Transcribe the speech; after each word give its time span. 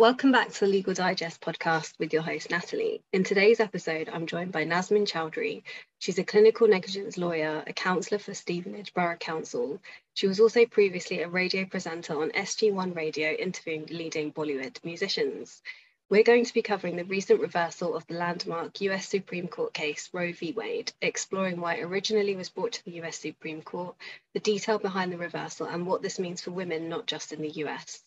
Welcome 0.00 0.32
back 0.32 0.50
to 0.50 0.60
the 0.60 0.66
Legal 0.66 0.94
Digest 0.94 1.42
podcast 1.42 1.92
with 1.98 2.14
your 2.14 2.22
host, 2.22 2.48
Natalie. 2.48 3.02
In 3.12 3.22
today's 3.22 3.60
episode, 3.60 4.08
I'm 4.08 4.26
joined 4.26 4.50
by 4.50 4.64
Nazmin 4.64 5.04
Chowdhury. 5.04 5.62
She's 5.98 6.18
a 6.18 6.24
clinical 6.24 6.66
negligence 6.66 7.18
lawyer, 7.18 7.62
a 7.66 7.74
councillor 7.74 8.18
for 8.18 8.32
Stevenage 8.32 8.94
Borough 8.94 9.18
Council. 9.18 9.78
She 10.14 10.26
was 10.26 10.40
also 10.40 10.64
previously 10.64 11.20
a 11.20 11.28
radio 11.28 11.66
presenter 11.66 12.18
on 12.18 12.30
SG1 12.30 12.96
Radio 12.96 13.32
interviewing 13.32 13.88
leading 13.90 14.32
Bollywood 14.32 14.82
musicians. 14.82 15.60
We're 16.08 16.22
going 16.22 16.46
to 16.46 16.54
be 16.54 16.62
covering 16.62 16.96
the 16.96 17.04
recent 17.04 17.42
reversal 17.42 17.94
of 17.94 18.06
the 18.06 18.14
landmark 18.14 18.80
US 18.80 19.06
Supreme 19.06 19.48
Court 19.48 19.74
case 19.74 20.08
Roe 20.14 20.32
v. 20.32 20.52
Wade, 20.52 20.94
exploring 21.02 21.60
why 21.60 21.74
it 21.74 21.82
originally 21.82 22.36
was 22.36 22.48
brought 22.48 22.72
to 22.72 22.84
the 22.86 23.02
US 23.02 23.18
Supreme 23.18 23.60
Court, 23.60 23.94
the 24.32 24.40
detail 24.40 24.78
behind 24.78 25.12
the 25.12 25.18
reversal, 25.18 25.66
and 25.66 25.86
what 25.86 26.00
this 26.00 26.18
means 26.18 26.40
for 26.40 26.52
women 26.52 26.88
not 26.88 27.04
just 27.04 27.34
in 27.34 27.42
the 27.42 27.50
US. 27.66 28.02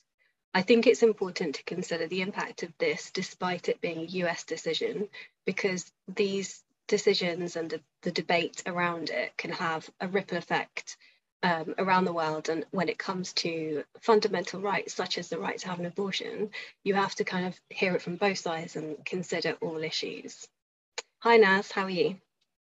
I 0.53 0.61
think 0.61 0.85
it's 0.85 1.03
important 1.03 1.55
to 1.55 1.63
consider 1.63 2.07
the 2.07 2.21
impact 2.21 2.63
of 2.63 2.77
this, 2.77 3.09
despite 3.11 3.69
it 3.69 3.81
being 3.81 3.99
a 3.99 4.11
US 4.23 4.43
decision, 4.43 5.09
because 5.45 5.91
these 6.07 6.63
decisions 6.87 7.55
and 7.55 7.69
the, 7.69 7.81
the 8.03 8.11
debate 8.11 8.61
around 8.65 9.09
it 9.09 9.35
can 9.37 9.51
have 9.51 9.89
a 9.99 10.07
ripple 10.07 10.37
effect 10.37 10.97
um, 11.41 11.73
around 11.77 12.05
the 12.05 12.13
world. 12.13 12.49
And 12.49 12.65
when 12.71 12.87
it 12.87 12.99
comes 12.99 13.33
to 13.33 13.83
fundamental 13.99 14.61
rights, 14.61 14.93
such 14.93 15.17
as 15.17 15.29
the 15.29 15.39
right 15.39 15.57
to 15.57 15.67
have 15.69 15.79
an 15.79 15.85
abortion, 15.85 16.51
you 16.83 16.93
have 16.93 17.15
to 17.15 17.23
kind 17.23 17.47
of 17.47 17.59
hear 17.69 17.95
it 17.95 18.01
from 18.01 18.17
both 18.17 18.37
sides 18.37 18.75
and 18.75 19.03
consider 19.05 19.57
all 19.59 19.83
issues. 19.83 20.47
Hi, 21.19 21.37
Naz, 21.37 21.71
how 21.71 21.83
are 21.83 21.89
you? 21.89 22.17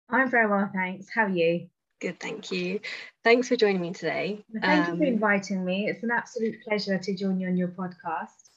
I'm 0.10 0.30
very 0.30 0.48
well, 0.48 0.70
thanks. 0.74 1.08
How 1.14 1.26
are 1.26 1.30
you? 1.30 1.70
Good, 2.02 2.20
thank 2.20 2.52
you. 2.52 2.80
Thanks 3.24 3.48
for 3.48 3.56
joining 3.56 3.80
me 3.80 3.94
today. 3.94 4.44
Thank 4.60 4.88
um, 4.88 4.94
you 4.96 4.98
for 4.98 5.08
um, 5.08 5.14
inviting 5.14 5.64
me. 5.64 5.88
It's 5.88 6.02
an 6.02 6.10
absolute 6.10 6.64
pleasure 6.64 6.98
to 6.98 7.16
join 7.16 7.40
you 7.40 7.48
on 7.48 7.56
your 7.56 7.68
podcast. 7.68 8.50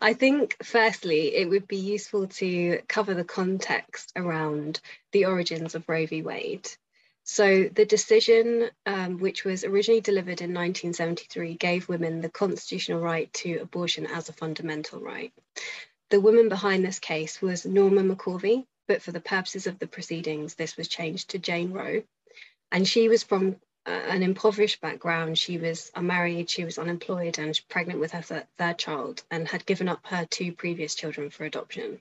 I 0.00 0.12
think, 0.14 0.56
firstly, 0.62 1.34
it 1.34 1.50
would 1.50 1.66
be 1.66 1.78
useful 1.78 2.28
to 2.28 2.82
cover 2.86 3.14
the 3.14 3.24
context 3.24 4.12
around 4.14 4.80
the 5.10 5.24
origins 5.24 5.74
of 5.74 5.88
Roe 5.88 6.06
v. 6.06 6.22
Wade. 6.22 6.68
So, 7.24 7.64
the 7.64 7.84
decision, 7.84 8.70
um, 8.86 9.18
which 9.18 9.44
was 9.44 9.64
originally 9.64 10.00
delivered 10.00 10.40
in 10.40 10.54
1973, 10.54 11.54
gave 11.54 11.88
women 11.88 12.20
the 12.20 12.30
constitutional 12.30 13.00
right 13.00 13.32
to 13.34 13.56
abortion 13.56 14.06
as 14.06 14.28
a 14.28 14.32
fundamental 14.32 15.00
right. 15.00 15.32
The 16.10 16.20
woman 16.20 16.48
behind 16.48 16.84
this 16.84 17.00
case 17.00 17.42
was 17.42 17.66
Norma 17.66 18.02
McCorvey, 18.02 18.66
but 18.86 19.02
for 19.02 19.10
the 19.10 19.20
purposes 19.20 19.66
of 19.66 19.80
the 19.80 19.88
proceedings, 19.88 20.54
this 20.54 20.76
was 20.76 20.86
changed 20.86 21.30
to 21.30 21.40
Jane 21.40 21.72
Roe 21.72 22.02
and 22.72 22.86
she 22.86 23.08
was 23.08 23.22
from 23.22 23.56
uh, 23.86 23.90
an 23.90 24.22
impoverished 24.22 24.80
background. 24.80 25.38
She 25.38 25.58
was 25.58 25.90
unmarried, 25.94 26.50
she 26.50 26.64
was 26.64 26.78
unemployed, 26.78 27.38
and 27.38 27.58
pregnant 27.68 28.00
with 28.00 28.12
her 28.12 28.22
th- 28.22 28.44
third 28.58 28.78
child, 28.78 29.22
and 29.30 29.48
had 29.48 29.66
given 29.66 29.88
up 29.88 30.06
her 30.06 30.26
two 30.30 30.52
previous 30.52 30.94
children 30.94 31.30
for 31.30 31.44
adoption. 31.44 32.00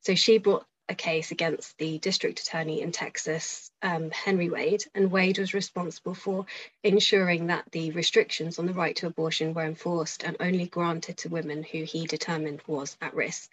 So 0.00 0.14
she 0.14 0.38
brought 0.38 0.66
a 0.88 0.94
case 0.94 1.30
against 1.30 1.78
the 1.78 1.98
district 1.98 2.40
attorney 2.40 2.80
in 2.80 2.90
Texas, 2.90 3.70
um, 3.82 4.10
Henry 4.10 4.50
Wade, 4.50 4.84
and 4.94 5.10
Wade 5.10 5.38
was 5.38 5.54
responsible 5.54 6.14
for 6.14 6.46
ensuring 6.82 7.46
that 7.46 7.64
the 7.70 7.92
restrictions 7.92 8.58
on 8.58 8.66
the 8.66 8.72
right 8.72 8.96
to 8.96 9.06
abortion 9.06 9.54
were 9.54 9.64
enforced 9.64 10.24
and 10.24 10.36
only 10.40 10.66
granted 10.66 11.16
to 11.18 11.28
women 11.28 11.62
who 11.62 11.84
he 11.84 12.06
determined 12.06 12.60
was 12.66 12.96
at 13.00 13.14
risk. 13.14 13.50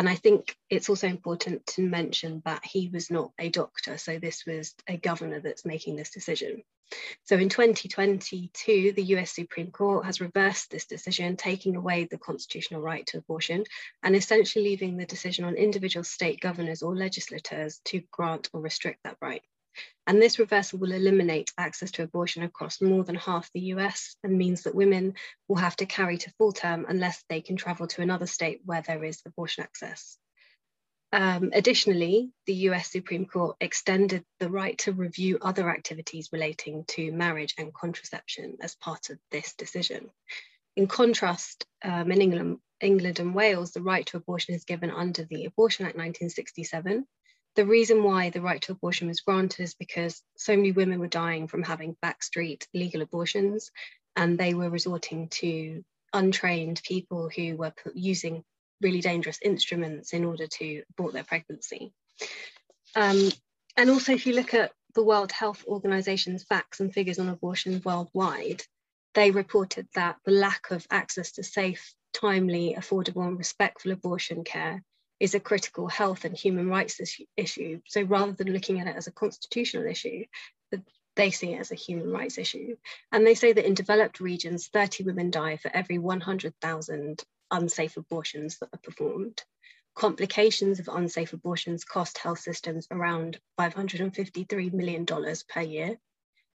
And 0.00 0.08
I 0.08 0.14
think 0.14 0.56
it's 0.70 0.88
also 0.88 1.08
important 1.08 1.66
to 1.74 1.82
mention 1.82 2.40
that 2.46 2.64
he 2.64 2.88
was 2.90 3.10
not 3.10 3.32
a 3.38 3.50
doctor. 3.50 3.98
So 3.98 4.18
this 4.18 4.46
was 4.46 4.74
a 4.88 4.96
governor 4.96 5.40
that's 5.40 5.66
making 5.66 5.96
this 5.96 6.08
decision. 6.08 6.62
So 7.24 7.36
in 7.36 7.50
2022, 7.50 8.92
the 8.96 9.02
US 9.16 9.32
Supreme 9.32 9.70
Court 9.70 10.06
has 10.06 10.22
reversed 10.22 10.70
this 10.70 10.86
decision, 10.86 11.36
taking 11.36 11.76
away 11.76 12.08
the 12.10 12.16
constitutional 12.16 12.80
right 12.80 13.06
to 13.08 13.18
abortion 13.18 13.64
and 14.02 14.16
essentially 14.16 14.64
leaving 14.64 14.96
the 14.96 15.04
decision 15.04 15.44
on 15.44 15.56
individual 15.56 16.02
state 16.02 16.40
governors 16.40 16.80
or 16.80 16.96
legislators 16.96 17.82
to 17.84 18.00
grant 18.10 18.48
or 18.54 18.62
restrict 18.62 19.00
that 19.04 19.18
right. 19.20 19.42
And 20.06 20.20
this 20.20 20.38
reversal 20.38 20.78
will 20.78 20.92
eliminate 20.92 21.52
access 21.56 21.92
to 21.92 22.02
abortion 22.02 22.42
across 22.42 22.80
more 22.80 23.04
than 23.04 23.14
half 23.14 23.50
the 23.52 23.60
US 23.74 24.16
and 24.24 24.36
means 24.36 24.62
that 24.62 24.74
women 24.74 25.14
will 25.48 25.56
have 25.56 25.76
to 25.76 25.86
carry 25.86 26.18
to 26.18 26.32
full 26.38 26.52
term 26.52 26.86
unless 26.88 27.22
they 27.28 27.40
can 27.40 27.56
travel 27.56 27.86
to 27.88 28.02
another 28.02 28.26
state 28.26 28.60
where 28.64 28.82
there 28.82 29.04
is 29.04 29.22
abortion 29.24 29.62
access. 29.62 30.18
Um, 31.12 31.50
additionally, 31.52 32.30
the 32.46 32.54
US 32.70 32.90
Supreme 32.90 33.26
Court 33.26 33.56
extended 33.60 34.24
the 34.38 34.48
right 34.48 34.78
to 34.78 34.92
review 34.92 35.38
other 35.40 35.68
activities 35.68 36.28
relating 36.32 36.84
to 36.88 37.12
marriage 37.12 37.54
and 37.58 37.74
contraception 37.74 38.58
as 38.60 38.76
part 38.76 39.10
of 39.10 39.18
this 39.30 39.54
decision. 39.54 40.10
In 40.76 40.86
contrast, 40.86 41.66
um, 41.82 42.12
in 42.12 42.20
England, 42.20 42.58
England 42.80 43.18
and 43.18 43.34
Wales, 43.34 43.72
the 43.72 43.82
right 43.82 44.06
to 44.06 44.16
abortion 44.16 44.54
is 44.54 44.64
given 44.64 44.90
under 44.90 45.24
the 45.24 45.44
Abortion 45.46 45.84
Act 45.84 45.96
1967, 45.96 47.06
the 47.56 47.66
reason 47.66 48.02
why 48.02 48.30
the 48.30 48.40
right 48.40 48.60
to 48.62 48.72
abortion 48.72 49.08
was 49.08 49.20
granted 49.20 49.62
is 49.62 49.74
because 49.74 50.22
so 50.36 50.56
many 50.56 50.72
women 50.72 51.00
were 51.00 51.08
dying 51.08 51.48
from 51.48 51.62
having 51.62 51.96
backstreet 52.04 52.66
legal 52.72 53.02
abortions 53.02 53.70
and 54.16 54.38
they 54.38 54.54
were 54.54 54.70
resorting 54.70 55.28
to 55.28 55.84
untrained 56.12 56.80
people 56.84 57.28
who 57.34 57.56
were 57.56 57.72
using 57.94 58.44
really 58.80 59.00
dangerous 59.00 59.38
instruments 59.42 60.12
in 60.12 60.24
order 60.24 60.46
to 60.46 60.82
abort 60.90 61.12
their 61.12 61.24
pregnancy. 61.24 61.92
Um, 62.96 63.30
and 63.76 63.90
also, 63.90 64.12
if 64.12 64.26
you 64.26 64.34
look 64.34 64.54
at 64.54 64.72
the 64.94 65.04
World 65.04 65.32
Health 65.32 65.64
Organization's 65.66 66.44
facts 66.44 66.80
and 66.80 66.92
figures 66.92 67.18
on 67.18 67.28
abortion 67.28 67.80
worldwide, 67.84 68.62
they 69.14 69.30
reported 69.30 69.88
that 69.94 70.16
the 70.24 70.32
lack 70.32 70.70
of 70.70 70.86
access 70.90 71.32
to 71.32 71.42
safe, 71.42 71.94
timely, 72.12 72.74
affordable, 72.78 73.26
and 73.26 73.38
respectful 73.38 73.92
abortion 73.92 74.44
care 74.44 74.82
is 75.20 75.34
a 75.34 75.40
critical 75.40 75.86
health 75.86 76.24
and 76.24 76.36
human 76.36 76.68
rights 76.68 77.00
issue. 77.36 77.80
So 77.86 78.02
rather 78.02 78.32
than 78.32 78.52
looking 78.52 78.80
at 78.80 78.86
it 78.86 78.96
as 78.96 79.06
a 79.06 79.12
constitutional 79.12 79.86
issue, 79.86 80.24
they 81.16 81.30
see 81.30 81.52
it 81.52 81.60
as 81.60 81.70
a 81.70 81.76
human 81.76 82.10
rights 82.10 82.38
issue. 82.38 82.76
And 83.12 83.26
they 83.26 83.34
say 83.34 83.52
that 83.52 83.66
in 83.66 83.74
developed 83.74 84.20
regions, 84.20 84.68
30 84.68 85.04
women 85.04 85.30
die 85.30 85.58
for 85.58 85.70
every 85.74 85.98
100,000 85.98 87.24
unsafe 87.50 87.96
abortions 87.96 88.58
that 88.58 88.70
are 88.72 88.80
performed. 88.82 89.42
Complications 89.94 90.78
of 90.78 90.88
unsafe 90.88 91.32
abortions 91.32 91.84
cost 91.84 92.16
health 92.16 92.38
systems 92.38 92.86
around 92.90 93.38
$553 93.58 94.72
million 94.72 95.04
per 95.04 95.60
year 95.60 95.98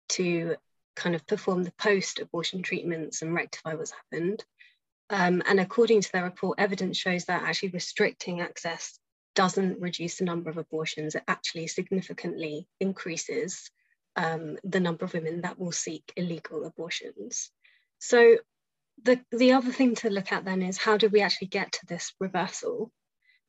to 0.10 0.56
kind 0.96 1.16
of 1.16 1.26
perform 1.26 1.64
the 1.64 1.74
post 1.80 2.20
abortion 2.20 2.62
treatments 2.62 3.22
and 3.22 3.34
rectify 3.34 3.74
what's 3.74 3.92
happened. 3.92 4.44
Um, 5.12 5.44
and 5.46 5.60
according 5.60 6.02
to 6.02 6.12
their 6.14 6.24
report, 6.24 6.58
evidence 6.58 6.98
shows 6.98 7.26
that 7.26 7.44
actually 7.44 7.70
restricting 7.70 8.40
access 8.40 8.98
doesn't 9.36 9.82
reduce 9.82 10.18
the 10.18 10.26
number 10.26 10.50
of 10.50 10.58
abortions, 10.58 11.16
it 11.16 11.24
actually 11.28 11.68
significantly 11.68 12.66
increases 12.80 13.70
um, 14.16 14.58
the 14.64 14.80
number 14.80 15.04
of 15.04 15.14
women 15.14 15.42
that 15.42 15.60
will 15.60 15.74
seek 15.74 16.14
illegal 16.16 16.64
abortions. 16.64 17.52
So 18.00 18.38
the, 19.04 19.20
the 19.32 19.52
other 19.52 19.72
thing 19.72 19.96
to 19.96 20.10
look 20.10 20.32
at 20.32 20.46
then 20.46 20.62
is 20.62 20.78
how 20.78 20.96
did 20.96 21.12
we 21.12 21.22
actually 21.22 21.50
get 21.50 21.74
to 21.74 21.86
this 21.88 22.14
reversal? 22.22 22.90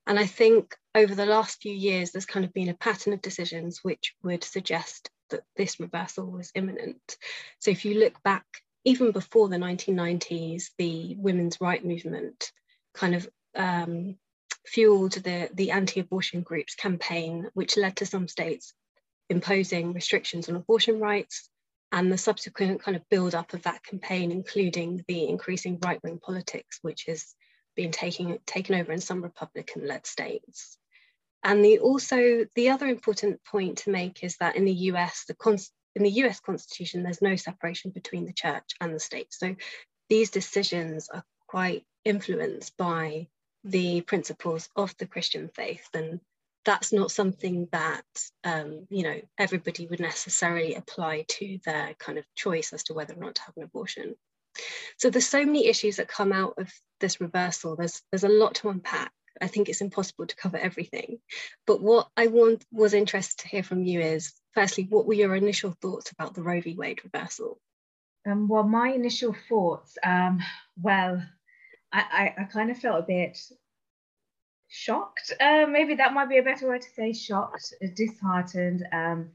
And 0.04 0.18
I 0.18 0.26
think 0.26 0.74
over 0.96 1.14
the 1.14 1.26
last 1.26 1.62
few 1.62 1.72
years, 1.72 2.10
there's 2.10 2.26
kind 2.26 2.44
of 2.44 2.52
been 2.52 2.70
a 2.70 2.74
pattern 2.74 3.12
of 3.12 3.22
decisions 3.22 3.80
which 3.84 4.16
would 4.24 4.42
suggest 4.42 5.10
that 5.30 5.42
this 5.54 5.78
reversal 5.78 6.28
was 6.28 6.50
imminent. 6.56 7.16
So 7.60 7.70
if 7.70 7.84
you 7.84 8.00
look 8.00 8.20
back 8.24 8.44
even 8.84 9.12
before 9.12 9.48
the 9.48 9.56
1990s, 9.56 10.70
the 10.78 11.15
women's 11.19 11.60
right 11.60 11.84
movement 11.84 12.53
kind 12.94 13.15
of 13.15 13.28
um, 13.54 14.16
fueled 14.66 15.12
the, 15.12 15.48
the 15.54 15.70
anti-abortion 15.70 16.43
groups 16.43 16.75
campaign, 16.75 17.48
which 17.54 17.76
led 17.76 17.97
to 17.97 18.06
some 18.06 18.28
states 18.28 18.75
imposing 19.28 19.92
restrictions 19.92 20.48
on 20.48 20.56
abortion 20.56 21.00
rights 21.00 21.48
and 21.92 22.10
the 22.10 22.18
subsequent 22.18 22.83
kind 22.83 22.97
of 22.97 23.09
build 23.10 23.34
up 23.34 23.53
of 23.53 23.62
that 23.62 23.84
campaign, 23.84 24.33
including 24.33 25.04
the 25.09 25.28
increasing 25.28 25.78
right-wing 25.84 26.18
politics, 26.18 26.78
which 26.83 27.04
has 27.06 27.34
been 27.77 27.91
taking, 27.91 28.39
taken 28.47 28.74
over 28.74 28.92
in 28.92 29.01
some 29.01 29.22
Republican-led 29.22 30.06
states. 30.06 30.78
And 31.45 31.65
the 31.65 31.80
also 31.80 32.47
the 32.54 32.71
other 32.71 32.86
important 32.86 33.45
point 33.45 33.78
to 33.78 33.91
make 33.91 34.22
is 34.22 34.36
that 34.39 34.56
in 34.56 34.65
the 34.65 34.72
US, 34.72 35.24
the, 35.27 35.34
in 35.94 36.03
the 36.03 36.10
US 36.24 36.41
Constitution, 36.41 37.03
there's 37.03 37.22
no 37.22 37.36
separation 37.36 37.91
between 37.91 38.27
the 38.27 38.33
church 38.33 38.72
and 38.80 38.94
the 38.94 39.00
state. 39.00 39.33
So 39.33 39.56
these 40.09 40.30
decisions 40.30 41.09
are 41.09 41.24
quite 41.47 41.84
influenced 42.04 42.77
by 42.77 43.28
the 43.65 44.00
principles 44.03 44.68
of 44.74 44.97
the 44.98 45.06
Christian 45.06 45.48
faith. 45.48 45.89
And 45.94 46.21
that's 46.65 46.92
not 46.92 47.10
something 47.10 47.68
that, 47.72 48.04
um, 48.44 48.86
you 48.89 49.03
know, 49.03 49.21
everybody 49.39 49.86
would 49.86 50.00
necessarily 50.00 50.74
apply 50.74 51.24
to 51.28 51.59
their 51.65 51.94
kind 51.98 52.18
of 52.18 52.24
choice 52.34 52.72
as 52.72 52.84
to 52.84 52.94
whether 52.94 53.15
or 53.15 53.21
not 53.21 53.36
to 53.36 53.42
have 53.42 53.56
an 53.56 53.65
abortion. 53.65 54.15
So 54.98 55.10
there's 55.10 55.28
so 55.28 55.44
many 55.44 55.66
issues 55.66 55.97
that 55.97 56.09
come 56.09 56.33
out 56.33 56.54
of 56.59 56.72
this 57.00 57.21
reversal. 57.21 57.77
There's, 57.77 58.03
there's 58.10 58.24
a 58.24 58.28
lot 58.28 58.56
to 58.56 58.68
unpack. 58.68 59.12
I 59.40 59.46
think 59.46 59.68
it's 59.68 59.80
impossible 59.80 60.26
to 60.26 60.36
cover 60.36 60.56
everything. 60.56 61.18
But 61.66 61.82
what 61.82 62.08
I 62.16 62.26
want 62.26 62.64
was 62.70 62.94
interested 62.94 63.38
to 63.42 63.48
hear 63.48 63.62
from 63.62 63.84
you 63.84 64.00
is 64.00 64.32
firstly, 64.52 64.86
what 64.88 65.06
were 65.06 65.14
your 65.14 65.34
initial 65.34 65.74
thoughts 65.80 66.10
about 66.12 66.34
the 66.34 66.42
Roe 66.42 66.60
v. 66.60 66.74
Wade 66.74 67.00
reversal? 67.04 67.58
Um, 68.26 68.48
well, 68.48 68.62
my 68.62 68.88
initial 68.90 69.34
thoughts, 69.48 69.98
um, 70.04 70.40
well, 70.80 71.22
I, 71.92 72.32
I, 72.38 72.42
I 72.42 72.44
kind 72.44 72.70
of 72.70 72.78
felt 72.78 73.00
a 73.00 73.06
bit 73.06 73.38
shocked. 74.68 75.32
Uh, 75.40 75.66
maybe 75.68 75.96
that 75.96 76.14
might 76.14 76.28
be 76.28 76.38
a 76.38 76.42
better 76.42 76.68
word 76.68 76.82
to 76.82 76.90
say 76.90 77.12
shocked, 77.12 77.74
disheartened. 77.94 78.86
Um, 78.92 79.30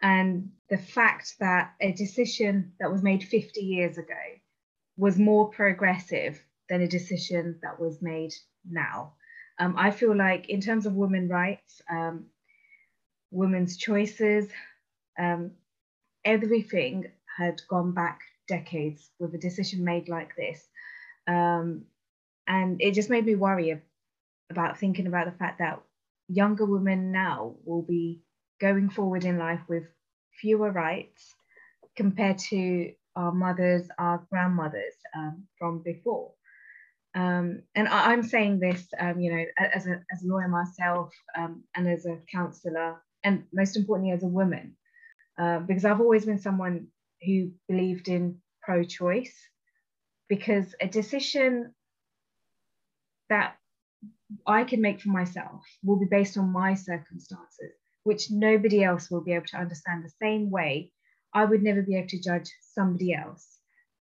and 0.00 0.50
the 0.70 0.78
fact 0.78 1.34
that 1.40 1.74
a 1.80 1.92
decision 1.92 2.72
that 2.80 2.90
was 2.90 3.02
made 3.02 3.24
50 3.24 3.60
years 3.60 3.98
ago 3.98 4.14
was 4.96 5.18
more 5.18 5.48
progressive 5.48 6.42
than 6.68 6.82
a 6.82 6.88
decision 6.88 7.58
that 7.62 7.80
was 7.80 8.02
made 8.02 8.32
now. 8.68 9.14
Um, 9.58 9.74
I 9.76 9.90
feel 9.90 10.16
like, 10.16 10.48
in 10.48 10.60
terms 10.60 10.86
of 10.86 10.94
women 10.94 11.28
rights, 11.28 11.82
um, 11.90 12.26
women's 13.30 13.76
choices, 13.76 14.48
um, 15.18 15.52
everything 16.24 17.10
had 17.36 17.60
gone 17.68 17.92
back 17.92 18.20
decades 18.46 19.10
with 19.18 19.34
a 19.34 19.38
decision 19.38 19.84
made 19.84 20.08
like 20.08 20.34
this. 20.36 20.66
Um, 21.26 21.84
and 22.46 22.80
it 22.80 22.94
just 22.94 23.10
made 23.10 23.26
me 23.26 23.34
worry 23.34 23.80
about 24.50 24.78
thinking 24.78 25.06
about 25.06 25.26
the 25.26 25.38
fact 25.38 25.58
that 25.58 25.80
younger 26.28 26.64
women 26.64 27.12
now 27.12 27.54
will 27.64 27.82
be 27.82 28.22
going 28.60 28.90
forward 28.90 29.24
in 29.24 29.38
life 29.38 29.60
with 29.68 29.84
fewer 30.40 30.70
rights 30.70 31.34
compared 31.96 32.38
to 32.38 32.92
our 33.16 33.32
mothers, 33.32 33.88
our 33.98 34.26
grandmothers 34.30 34.94
um, 35.16 35.44
from 35.58 35.82
before. 35.82 36.32
Um, 37.18 37.62
and 37.74 37.88
I, 37.88 38.12
am 38.12 38.22
saying 38.22 38.60
this, 38.60 38.86
um, 38.96 39.18
you 39.18 39.34
know, 39.34 39.44
as 39.74 39.88
a, 39.88 40.00
as 40.12 40.22
a 40.22 40.26
lawyer 40.28 40.46
myself 40.46 41.12
um, 41.36 41.64
and 41.74 41.88
as 41.88 42.06
a 42.06 42.20
councillor, 42.30 43.02
and 43.24 43.42
most 43.52 43.76
importantly, 43.76 44.12
as 44.12 44.22
a 44.22 44.28
woman, 44.28 44.76
uh, 45.36 45.58
because 45.58 45.84
I've 45.84 46.00
always 46.00 46.26
been 46.26 46.38
someone 46.38 46.86
who 47.26 47.50
believed 47.68 48.06
in 48.06 48.38
pro 48.62 48.84
choice, 48.84 49.34
because 50.28 50.76
a 50.80 50.86
decision 50.86 51.74
that 53.30 53.56
I 54.46 54.62
can 54.62 54.80
make 54.80 55.00
for 55.00 55.08
myself 55.08 55.64
will 55.82 55.98
be 55.98 56.06
based 56.06 56.38
on 56.38 56.52
my 56.52 56.74
circumstances, 56.74 57.72
which 58.04 58.30
nobody 58.30 58.84
else 58.84 59.10
will 59.10 59.24
be 59.24 59.32
able 59.32 59.46
to 59.46 59.58
understand 59.58 60.04
the 60.04 60.12
same 60.22 60.50
way. 60.50 60.92
I 61.34 61.46
would 61.46 61.64
never 61.64 61.82
be 61.82 61.96
able 61.96 62.08
to 62.10 62.22
judge 62.22 62.48
somebody 62.74 63.12
else 63.12 63.57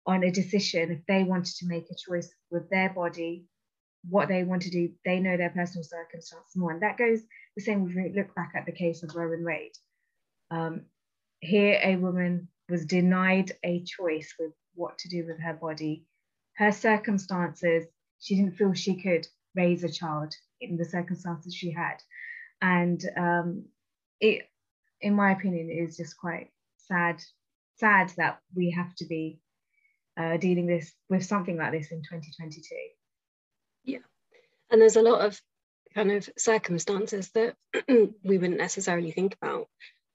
on 0.07 0.25
a 0.25 0.31
decision 0.31 0.91
if 0.91 1.07
they 1.07 1.23
wanted 1.23 1.55
to 1.57 1.67
make 1.67 1.87
a 1.91 1.95
choice 1.95 2.33
with 2.51 2.69
their 2.71 2.91
body, 2.91 3.47
what 4.09 4.29
they 4.29 4.43
want 4.43 4.63
to 4.63 4.71
do. 4.71 4.91
They 5.05 5.21
know 5.21 5.37
their 5.37 5.51
personal 5.51 5.85
circumstances 5.85 6.57
more. 6.57 6.73
And 6.73 6.83
that 6.83 6.99
goes 6.99 7.21
the 7.57 7.63
same 7.63 7.89
if 7.89 7.95
we 7.95 8.13
look 8.15 8.35
back 8.35 8.53
at 8.57 8.67
the 8.67 8.73
case 8.73 9.03
of 9.03 9.15
Roe 9.15 9.33
and 9.33 9.45
Wade. 9.45 9.77
Um, 10.51 10.83
here, 11.41 11.79
a 11.83 11.97
woman 11.97 12.49
was 12.69 12.85
denied 12.85 13.53
a 13.65 13.83
choice 13.85 14.35
with 14.39 14.53
what 14.75 14.99
to 14.99 15.09
do 15.09 15.27
with 15.27 15.41
her 15.41 15.55
body. 15.55 16.07
Her 16.55 16.73
circumstances, 16.73 17.87
she 18.21 18.37
didn't 18.37 18.57
feel 18.57 18.73
she 18.73 19.01
could 19.01 19.27
raise 19.55 19.85
a 19.85 19.89
child 19.89 20.35
in 20.61 20.77
the 20.77 20.85
circumstances 20.85 21.55
she 21.55 21.71
had. 21.71 21.97
And 22.61 23.03
um, 23.17 23.65
it, 24.21 24.49
in 25.01 25.15
my 25.15 25.33
opinion, 25.33 25.71
is 25.71 25.97
just 25.97 26.17
quite 26.17 26.51
sad, 26.77 27.23
sad 27.77 28.13
that 28.17 28.39
we 28.55 28.71
have 28.71 28.95
to 28.97 29.05
be 29.05 29.41
uh, 30.17 30.37
dealing 30.37 30.67
this 30.67 30.93
with 31.09 31.25
something 31.25 31.57
like 31.57 31.73
this 31.73 31.91
in 31.91 31.99
2022. 31.99 32.75
Yeah, 33.85 33.99
and 34.71 34.81
there's 34.81 34.97
a 34.97 35.03
lot 35.03 35.25
of 35.25 35.41
kind 35.95 36.13
of 36.13 36.29
circumstances 36.37 37.31
that 37.31 37.55
we 37.89 38.39
wouldn't 38.39 38.59
necessarily 38.59 39.11
think 39.11 39.37
about. 39.41 39.69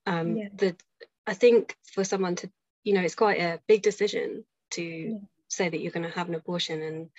Um, 0.05 0.37
yeah. 0.37 0.49
That 0.57 0.81
I 1.25 1.33
think 1.33 1.75
for 1.83 2.03
someone 2.03 2.35
to, 2.37 2.49
you 2.83 2.93
know, 2.93 3.01
it's 3.01 3.15
quite 3.15 3.39
a 3.39 3.59
big 3.67 3.81
decision 3.81 4.45
to 4.71 4.83
yeah. 4.83 5.17
say 5.49 5.69
that 5.69 5.79
you're 5.79 5.91
going 5.91 6.09
to 6.09 6.17
have 6.17 6.29
an 6.29 6.35
abortion, 6.35 6.81
and 6.81 7.09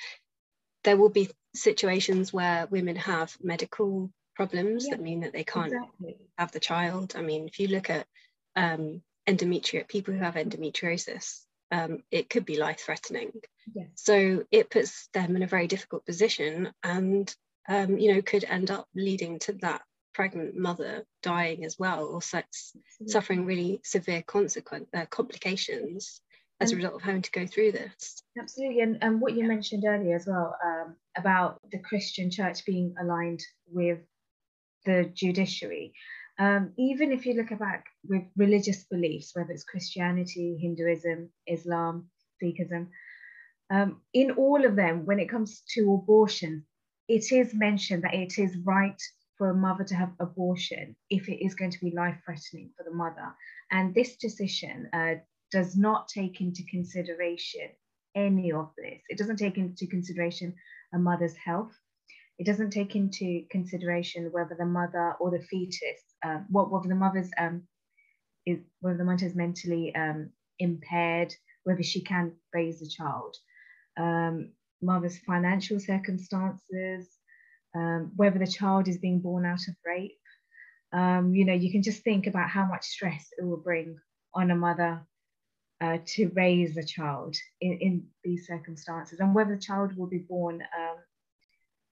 there 0.84 0.96
will 0.96 1.10
be 1.10 1.30
situations 1.54 2.32
where 2.32 2.66
women 2.66 2.96
have 2.96 3.36
medical 3.42 4.10
problems 4.34 4.86
yeah, 4.86 4.94
that 4.94 5.02
mean 5.02 5.20
that 5.20 5.32
they 5.32 5.44
can't 5.44 5.72
exactly. 5.72 6.16
have 6.38 6.52
the 6.52 6.60
child. 6.60 7.14
I 7.16 7.22
mean, 7.22 7.48
if 7.48 7.58
you 7.58 7.68
look 7.68 7.90
at 7.90 8.06
um, 8.56 9.02
endometrial 9.26 9.86
people 9.86 10.14
who 10.14 10.20
have 10.20 10.34
endometriosis, 10.34 11.40
um, 11.70 12.02
it 12.10 12.30
could 12.30 12.44
be 12.44 12.58
life 12.58 12.80
threatening. 12.80 13.32
Yes. 13.74 13.88
So 13.94 14.44
it 14.50 14.70
puts 14.70 15.08
them 15.12 15.36
in 15.36 15.42
a 15.42 15.46
very 15.46 15.66
difficult 15.66 16.06
position 16.06 16.72
and, 16.82 17.34
um, 17.68 17.98
you 17.98 18.14
know, 18.14 18.22
could 18.22 18.44
end 18.44 18.70
up 18.70 18.86
leading 18.94 19.38
to 19.40 19.52
that 19.60 19.82
pregnant 20.14 20.56
mother 20.56 21.04
dying 21.22 21.64
as 21.64 21.78
well 21.78 22.06
or 22.06 22.20
suffering 23.06 23.44
really 23.44 23.80
severe 23.84 24.22
consequent 24.22 24.88
uh, 24.92 25.06
complications 25.06 26.20
as 26.60 26.72
a 26.72 26.76
result 26.76 26.94
of 26.94 27.02
having 27.02 27.22
to 27.22 27.30
go 27.30 27.46
through 27.46 27.70
this. 27.70 28.20
Absolutely. 28.36 28.80
And, 28.80 28.98
and 29.00 29.20
what 29.20 29.34
you 29.34 29.46
mentioned 29.46 29.84
earlier 29.86 30.16
as 30.16 30.26
well 30.26 30.56
um, 30.64 30.96
about 31.16 31.60
the 31.70 31.78
Christian 31.78 32.30
church 32.32 32.64
being 32.64 32.94
aligned 33.00 33.44
with 33.70 34.00
the 34.84 35.10
judiciary. 35.14 35.92
Um, 36.38 36.72
even 36.78 37.10
if 37.10 37.26
you 37.26 37.34
look 37.34 37.58
back 37.58 37.86
with 38.08 38.22
religious 38.36 38.84
beliefs, 38.84 39.32
whether 39.34 39.50
it's 39.50 39.64
Christianity, 39.64 40.58
Hinduism, 40.60 41.30
Islam, 41.46 42.08
Sikhism, 42.40 42.88
um, 43.70 44.00
in 44.14 44.30
all 44.32 44.64
of 44.64 44.76
them, 44.76 45.04
when 45.04 45.18
it 45.18 45.28
comes 45.28 45.62
to 45.74 45.94
abortion, 45.94 46.64
it 47.08 47.32
is 47.32 47.54
mentioned 47.54 48.04
that 48.04 48.14
it 48.14 48.38
is 48.38 48.56
right 48.64 49.00
for 49.36 49.50
a 49.50 49.54
mother 49.54 49.84
to 49.84 49.94
have 49.94 50.12
abortion 50.20 50.96
if 51.10 51.28
it 51.28 51.44
is 51.44 51.54
going 51.54 51.70
to 51.70 51.80
be 51.80 51.94
life 51.94 52.16
threatening 52.24 52.70
for 52.76 52.84
the 52.84 52.94
mother. 52.94 53.34
And 53.70 53.94
this 53.94 54.16
decision 54.16 54.88
uh, 54.92 55.14
does 55.50 55.76
not 55.76 56.08
take 56.08 56.40
into 56.40 56.62
consideration 56.70 57.68
any 58.14 58.52
of 58.52 58.70
this. 58.76 59.00
It 59.08 59.18
doesn't 59.18 59.36
take 59.36 59.58
into 59.58 59.86
consideration 59.86 60.54
a 60.92 60.98
mother's 60.98 61.36
health. 61.36 61.72
It 62.38 62.46
doesn't 62.46 62.70
take 62.70 62.94
into 62.94 63.42
consideration 63.50 64.30
whether 64.32 64.54
the 64.56 64.64
mother 64.64 65.14
or 65.20 65.30
the 65.30 65.42
fetus, 65.42 66.00
uh, 66.24 66.38
what 66.48 66.70
whether 66.70 66.88
the 66.88 66.94
mother's 66.94 67.30
um, 67.38 67.62
is 68.46 68.60
whether 68.80 68.98
the 68.98 69.04
mother 69.04 69.26
is 69.26 69.34
mentally 69.34 69.94
um, 69.94 70.30
impaired, 70.58 71.34
whether 71.64 71.82
she 71.82 72.02
can 72.02 72.32
raise 72.54 72.80
a 72.82 72.88
child, 72.88 73.36
um, 73.98 74.52
mother's 74.80 75.18
financial 75.18 75.80
circumstances, 75.80 77.08
um, 77.74 78.12
whether 78.16 78.38
the 78.38 78.46
child 78.46 78.88
is 78.88 78.98
being 78.98 79.20
born 79.20 79.44
out 79.44 79.66
of 79.68 79.74
rape. 79.84 80.12
Um, 80.92 81.34
you 81.34 81.44
know, 81.44 81.52
you 81.54 81.70
can 81.70 81.82
just 81.82 82.02
think 82.02 82.26
about 82.26 82.48
how 82.48 82.64
much 82.64 82.84
stress 82.84 83.28
it 83.36 83.44
will 83.44 83.58
bring 83.58 83.98
on 84.34 84.50
a 84.50 84.56
mother 84.56 85.06
uh, 85.80 85.98
to 86.06 86.30
raise 86.34 86.76
a 86.76 86.82
child 86.82 87.36
in, 87.60 87.78
in 87.80 88.06
these 88.24 88.46
circumstances 88.46 89.20
and 89.20 89.34
whether 89.34 89.54
the 89.54 89.60
child 89.60 89.96
will 89.96 90.06
be 90.08 90.18
born 90.18 90.62
um, 90.62 90.96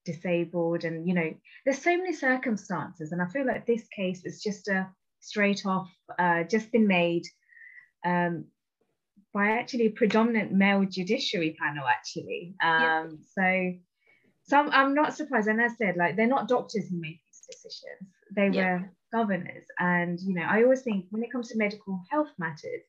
disabled 0.07 0.85
and 0.85 1.07
you 1.07 1.13
know 1.13 1.35
there's 1.65 1.83
so 1.83 1.95
many 1.97 2.13
circumstances 2.13 3.13
and 3.13 3.21
i 3.21 3.27
feel 3.27 3.47
like 3.47 3.67
this 3.67 3.87
case 3.89 4.25
is 4.25 4.43
just 4.43 4.69
a 4.69 4.89
straight 5.21 5.67
off 5.67 5.91
uh, 6.19 6.45
just 6.45 6.71
been 6.73 6.87
made 6.87 7.25
um, 8.05 8.45
by 9.35 9.49
actually 9.51 9.87
a 9.87 9.91
predominant 9.91 10.53
male 10.53 10.85
judiciary 10.85 11.57
panel 11.61 11.85
actually. 11.87 12.55
Um, 12.63 12.81
yeah. 12.81 13.07
so 13.35 13.73
some 14.45 14.71
i'm 14.73 14.95
not 14.95 15.15
surprised. 15.15 15.49
And 15.49 15.61
as 15.61 15.73
i 15.73 15.77
said 15.77 15.97
like 15.97 16.17
they're 16.17 16.27
not 16.27 16.49
doctors 16.49 16.89
who 16.89 17.01
make 17.01 17.21
these 17.27 17.43
decisions. 17.51 18.11
They 18.35 18.49
yeah. 18.49 18.73
were 18.73 18.91
governors. 19.13 19.67
And 19.79 20.19
you 20.21 20.35
know 20.35 20.47
i 20.49 20.63
always 20.63 20.83
think 20.83 21.07
when 21.11 21.25
it 21.25 21.33
comes 21.33 21.49
to 21.49 21.59
medical 21.59 22.01
health 22.11 22.31
matters 22.39 22.83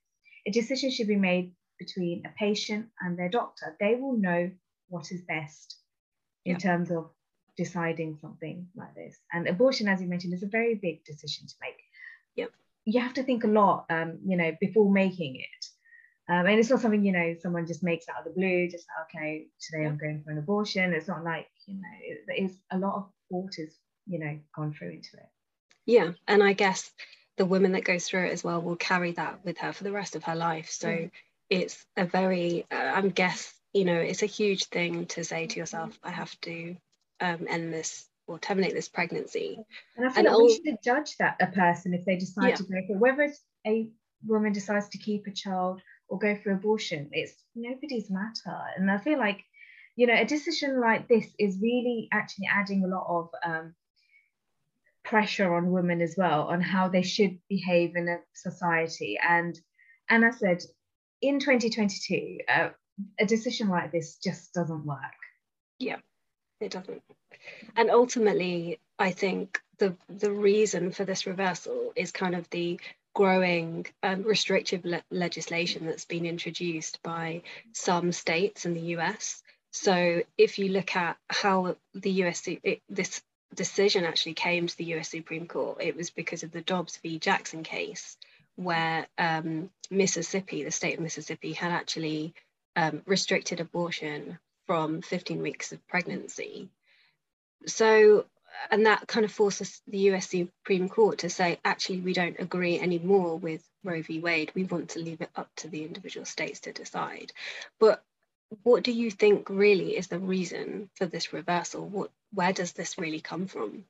a 0.46 0.52
decision 0.52 0.92
should 0.92 1.08
be 1.08 1.16
made 1.16 1.54
between 1.80 2.24
a 2.26 2.30
patient 2.40 2.88
and 3.02 3.18
their 3.18 3.30
doctor. 3.30 3.76
They 3.80 3.96
will 3.96 4.18
know 4.18 4.52
what 4.90 5.12
is 5.12 5.22
best 5.28 5.78
in 6.48 6.56
yeah. 6.56 6.68
terms 6.68 6.90
of 6.92 7.10
deciding 7.58 8.18
something 8.22 8.68
like 8.76 8.94
this. 8.96 9.16
And 9.34 9.48
abortion, 9.48 9.88
as 9.88 10.02
you 10.02 10.08
mentioned, 10.08 10.34
is 10.34 10.44
a 10.44 10.48
very 10.60 10.76
big 10.76 11.04
decision 11.04 11.48
to 11.48 11.56
make. 11.62 11.80
Yep. 12.36 12.52
You 12.86 13.02
have 13.02 13.16
to 13.16 13.24
think 13.24 13.44
a 13.44 13.48
lot, 13.62 13.86
um, 13.90 14.20
you 14.26 14.38
know, 14.38 14.52
before 14.60 14.90
making 14.92 15.34
it. 15.36 15.64
Um, 16.30 16.46
and 16.46 16.60
it's 16.60 16.70
not 16.70 16.82
something, 16.82 17.06
you 17.06 17.14
know, 17.14 17.36
someone 17.42 17.66
just 17.66 17.84
makes 17.84 18.10
out 18.10 18.20
of 18.20 18.26
the 18.26 18.40
blue, 18.40 18.70
just, 18.70 18.86
like, 18.90 19.08
okay, 19.08 19.48
today 19.60 19.86
I'm 19.86 19.98
going 19.98 20.22
for 20.24 20.32
an 20.32 20.38
abortion. 20.38 20.94
It's 20.94 21.08
not 21.08 21.24
like, 21.24 21.48
you 21.66 21.76
know, 21.76 21.96
it, 22.02 22.20
it's 22.28 22.56
a 22.70 22.78
lot 22.78 22.96
of 22.96 23.10
thought 23.32 23.54
is, 23.58 23.74
you 24.06 24.20
know, 24.20 24.38
gone 24.56 24.74
through 24.74 24.92
into 24.92 25.18
it. 25.18 25.30
Yeah. 25.86 26.12
And 26.28 26.44
I 26.44 26.54
guess 26.54 26.92
the 27.38 27.46
woman 27.46 27.72
that 27.74 27.86
goes 27.86 28.06
through 28.06 28.26
it 28.28 28.34
as 28.34 28.44
well 28.44 28.62
will 28.62 28.76
carry 28.76 29.14
that 29.14 29.46
with 29.46 29.58
her 29.60 29.72
for 29.74 29.84
the 29.84 29.92
rest 29.92 30.16
of 30.16 30.24
her 30.26 30.36
life. 30.36 30.70
So 30.70 30.90
mm. 30.90 31.12
it's 31.50 31.86
a 31.96 32.06
very, 32.06 32.66
uh, 32.70 32.92
I'm 32.98 33.10
guess, 33.10 33.54
you 33.74 33.86
know, 33.86 34.00
it's 34.00 34.24
a 34.24 34.28
huge 34.28 34.66
thing 34.66 35.06
to 35.08 35.24
say 35.24 35.48
to 35.48 35.60
yourself, 35.60 35.98
I 36.04 36.12
have 36.12 36.40
to 36.42 36.76
um, 37.20 37.46
end 37.50 37.74
this 37.74 38.08
or 38.28 38.40
terminate 38.40 38.74
this 38.74 38.90
pregnancy. 38.90 39.58
And 39.96 40.06
I 40.06 40.10
feel 40.10 40.26
and 40.26 40.36
like 40.36 40.44
we 40.44 40.62
should 40.66 40.84
judge 40.84 41.16
that 41.18 41.38
a 41.40 41.48
person 41.48 41.94
if 41.94 42.06
they 42.06 42.18
decide 42.18 42.50
yeah. 42.50 42.56
to 42.56 42.64
go 42.64 42.76
for 42.88 42.98
whether 42.98 43.24
it's 43.24 43.42
a 43.66 43.90
woman 44.26 44.52
decides 44.52 44.90
to 44.90 44.98
keep 44.98 45.28
a 45.28 45.32
child 45.32 45.82
or 46.10 46.20
go 46.20 46.36
for 46.36 46.52
abortion. 46.52 47.10
It's 47.12 47.34
nobody's 47.56 48.10
matter. 48.10 48.58
And 48.78 48.92
I 48.92 48.98
feel 48.98 49.20
like, 49.20 49.44
you 49.96 50.08
know, 50.08 50.16
a 50.16 50.26
decision 50.26 50.80
like 50.80 51.08
this 51.08 51.28
is 51.40 51.60
really 51.62 52.08
actually 52.12 52.50
adding 52.54 52.84
a 52.84 52.88
lot 52.88 53.06
of 53.08 53.30
um, 53.46 53.76
pressure 55.04 55.54
on 55.54 55.72
women 55.72 56.02
as 56.02 56.16
well 56.18 56.44
on 56.44 56.62
how 56.62 56.90
they 56.90 57.02
should 57.02 57.40
behave 57.50 57.96
in 57.96 58.08
a 58.08 58.18
society. 58.34 59.18
And 59.28 59.58
and 60.10 60.26
I 60.26 60.32
said, 60.32 60.62
in 61.22 61.40
2022, 61.40 62.38
uh, 62.48 62.70
a 63.20 63.26
decision 63.26 63.70
like 63.70 63.92
this 63.92 64.18
just 64.18 64.54
doesn't 64.54 64.86
work. 64.86 65.00
Yeah, 65.80 65.98
it 66.60 66.72
doesn't. 66.72 67.04
And 67.76 67.90
ultimately, 67.92 68.80
I 68.98 69.12
think 69.12 69.62
the 69.78 69.96
the 70.10 70.32
reason 70.32 70.92
for 70.92 71.06
this 71.06 71.28
reversal 71.28 71.94
is 71.96 72.12
kind 72.12 72.36
of 72.36 72.50
the 72.50 72.80
growing 73.14 73.86
um, 74.04 74.24
restrictive 74.24 74.86
le- 74.86 75.04
legislation 75.10 75.86
that's 75.86 76.06
been 76.06 76.26
introduced 76.26 77.02
by 77.02 77.42
some 77.74 78.12
states 78.12 78.66
in 78.66 78.74
the 78.74 78.96
US. 78.98 79.42
So 79.72 80.22
if 80.38 80.60
you 80.60 80.70
look 80.70 80.96
at 80.96 81.18
how 81.30 81.78
the 81.94 82.12
US 82.24 82.48
it, 82.48 82.82
this 82.90 83.22
decision 83.56 84.06
actually 84.06 84.36
came 84.36 84.68
to 84.68 84.78
the 84.78 84.94
US 84.96 85.10
Supreme 85.10 85.48
Court, 85.48 85.82
it 85.82 85.96
was 85.96 86.10
because 86.10 86.44
of 86.44 86.52
the 86.52 86.62
Dobbs 86.62 86.98
v. 86.98 87.20
Jackson 87.20 87.64
case, 87.64 88.18
where 88.56 89.08
um, 89.18 89.70
Mississippi, 89.90 90.64
the 90.64 90.72
state 90.72 90.96
of 90.96 91.04
Mississippi, 91.04 91.54
had 91.54 91.72
actually 91.72 92.34
um, 92.78 93.02
restricted 93.08 93.60
abortion 93.60 94.38
from 94.68 95.02
15 95.02 95.42
weeks 95.42 95.72
of 95.72 95.86
pregnancy. 95.88 96.70
So, 97.66 98.26
and 98.70 98.86
that 98.86 99.08
kind 99.08 99.26
of 99.26 99.32
forces 99.32 99.82
the 99.88 100.12
US 100.12 100.30
Supreme 100.30 100.88
Court 100.88 101.20
to 101.20 101.30
say, 101.30 101.60
actually, 101.66 102.02
we 102.02 102.14
don't 102.14 102.40
agree 102.40 102.80
anymore 102.80 103.38
with 103.38 103.68
Roe 103.84 104.04
v. 104.04 104.20
Wade. 104.20 104.52
We 104.54 104.64
want 104.64 104.90
to 104.90 105.00
leave 105.00 105.22
it 105.22 105.32
up 105.36 105.50
to 105.58 105.68
the 105.68 105.84
individual 105.84 106.26
states 106.26 106.62
to 106.62 106.72
decide. 106.72 107.34
But 107.80 108.04
what 108.62 108.84
do 108.84 108.92
you 108.92 109.10
think 109.10 109.50
really 109.50 109.98
is 109.98 110.08
the 110.08 110.20
reason 110.20 110.90
for 110.96 111.08
this 111.08 111.34
reversal? 111.34 111.88
What, 111.88 112.12
where 112.32 112.54
does 112.54 112.74
this 112.74 113.00
really 113.00 113.22
come 113.22 113.48
from? 113.48 113.86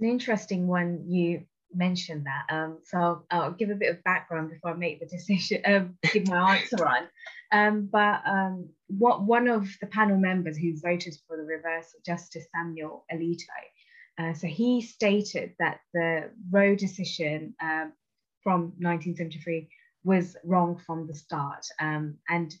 An 0.00 0.08
interesting 0.08 0.66
one 0.66 1.04
you 1.06 1.44
mentioned 1.76 2.26
that. 2.26 2.54
Um, 2.54 2.78
so 2.84 2.98
I'll, 2.98 3.26
I'll, 3.30 3.52
give 3.52 3.70
a 3.70 3.74
bit 3.74 3.90
of 3.90 4.04
background 4.04 4.50
before 4.50 4.70
I 4.70 4.74
make 4.74 5.00
the 5.00 5.06
decision, 5.16 5.62
um, 5.64 5.98
give 6.12 6.28
my 6.28 6.56
answer 6.56 6.86
on. 6.86 7.08
Um, 7.52 7.88
but 7.90 8.20
um, 8.26 8.68
what 8.88 9.22
one 9.22 9.48
of 9.48 9.68
the 9.80 9.86
panel 9.86 10.18
members 10.18 10.56
who 10.56 10.78
voted 10.80 11.14
for 11.26 11.36
the 11.36 11.44
reversal, 11.44 12.00
Justice 12.04 12.46
Samuel 12.54 13.04
Alito, 13.12 13.44
uh, 14.18 14.32
so 14.32 14.46
he 14.46 14.80
stated 14.80 15.54
that 15.58 15.80
the 15.92 16.30
Roe 16.50 16.76
decision 16.76 17.54
um, 17.60 17.92
from 18.42 18.72
1973 18.78 19.68
was 20.04 20.36
wrong 20.44 20.80
from 20.86 21.06
the 21.06 21.14
start, 21.14 21.64
and 21.80 22.54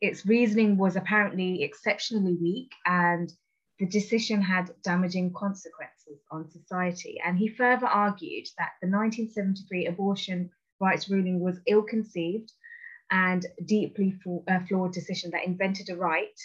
its 0.00 0.24
reasoning 0.26 0.76
was 0.76 0.96
apparently 0.96 1.62
exceptionally 1.62 2.36
weak 2.40 2.72
and 2.86 3.32
the 3.78 3.86
decision 3.86 4.40
had 4.40 4.70
damaging 4.82 5.32
consequences 5.32 5.93
on 6.30 6.50
society. 6.50 7.20
And 7.24 7.38
he 7.38 7.48
further 7.48 7.86
argued 7.86 8.46
that 8.58 8.72
the 8.80 8.88
1973 8.88 9.86
abortion 9.86 10.50
rights 10.80 11.08
ruling 11.08 11.40
was 11.40 11.60
ill 11.66 11.82
conceived 11.82 12.52
and 13.10 13.46
deeply 13.64 14.14
uh, 14.48 14.60
flawed 14.68 14.92
decision 14.92 15.30
that 15.32 15.46
invented 15.46 15.90
a 15.90 15.96
right 15.96 16.38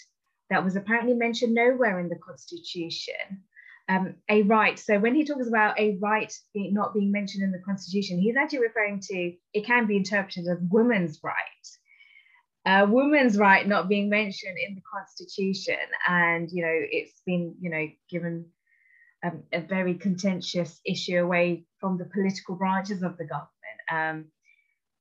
that 0.50 0.64
was 0.64 0.76
apparently 0.76 1.14
mentioned 1.14 1.54
nowhere 1.54 2.00
in 2.00 2.10
the 2.10 2.18
Constitution. 2.18 3.44
Um, 3.88 4.16
a 4.30 4.44
right. 4.44 4.78
So 4.78 5.00
when 5.00 5.16
he 5.16 5.26
talks 5.26 5.48
about 5.48 5.80
a 5.80 5.98
right 6.00 6.32
not 6.56 6.94
being 6.94 7.12
mentioned 7.12 7.44
in 7.44 7.52
the 7.52 7.62
Constitution, 7.66 8.20
he's 8.20 8.36
actually 8.36 8.60
referring 8.60 9.00
to 9.00 9.34
it 9.54 9.66
can 9.66 9.88
be 9.88 9.98
interpreted 9.98 10.48
as 10.48 10.60
women's 10.70 11.20
right 11.24 11.36
uh, 12.66 12.86
women's 12.90 13.38
right 13.38 13.68
not 13.68 13.88
being 13.88 14.10
mentioned 14.10 14.56
in 14.68 14.76
the 14.76 14.82
constitution 14.94 15.78
and 16.08 16.50
you 16.52 16.62
know 16.62 16.72
it's 16.92 17.22
been 17.26 17.56
you 17.60 17.70
know 17.70 17.88
given 18.10 18.46
um, 19.24 19.44
a 19.52 19.62
very 19.62 19.96
contentious 19.96 20.80
issue 20.86 21.18
away 21.18 21.66
from 21.80 21.98
the 21.98 22.06
political 22.06 22.56
branches 22.56 23.04
of 23.04 23.18
the 23.18 23.26
government 23.26 23.50
um, 23.92 24.26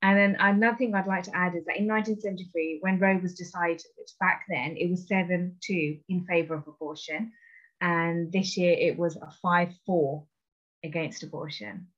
and 0.00 0.16
then 0.16 0.36
another 0.38 0.76
thing 0.76 0.94
I'd 0.94 1.06
like 1.06 1.24
to 1.24 1.36
add 1.36 1.56
is 1.56 1.64
that 1.64 1.76
in 1.76 1.88
1973, 1.88 2.78
when 2.82 3.00
Roe 3.00 3.18
was 3.18 3.34
decided, 3.34 3.82
back 4.20 4.44
then 4.48 4.76
it 4.76 4.88
was 4.90 5.08
7 5.08 5.56
2 5.60 5.98
in 6.08 6.24
favor 6.24 6.54
of 6.54 6.68
abortion. 6.68 7.32
And 7.80 8.32
this 8.32 8.56
year 8.56 8.76
it 8.78 8.96
was 8.96 9.16
a 9.16 9.30
5 9.42 9.68
4 9.86 10.24
against 10.84 11.24
abortion. 11.24 11.88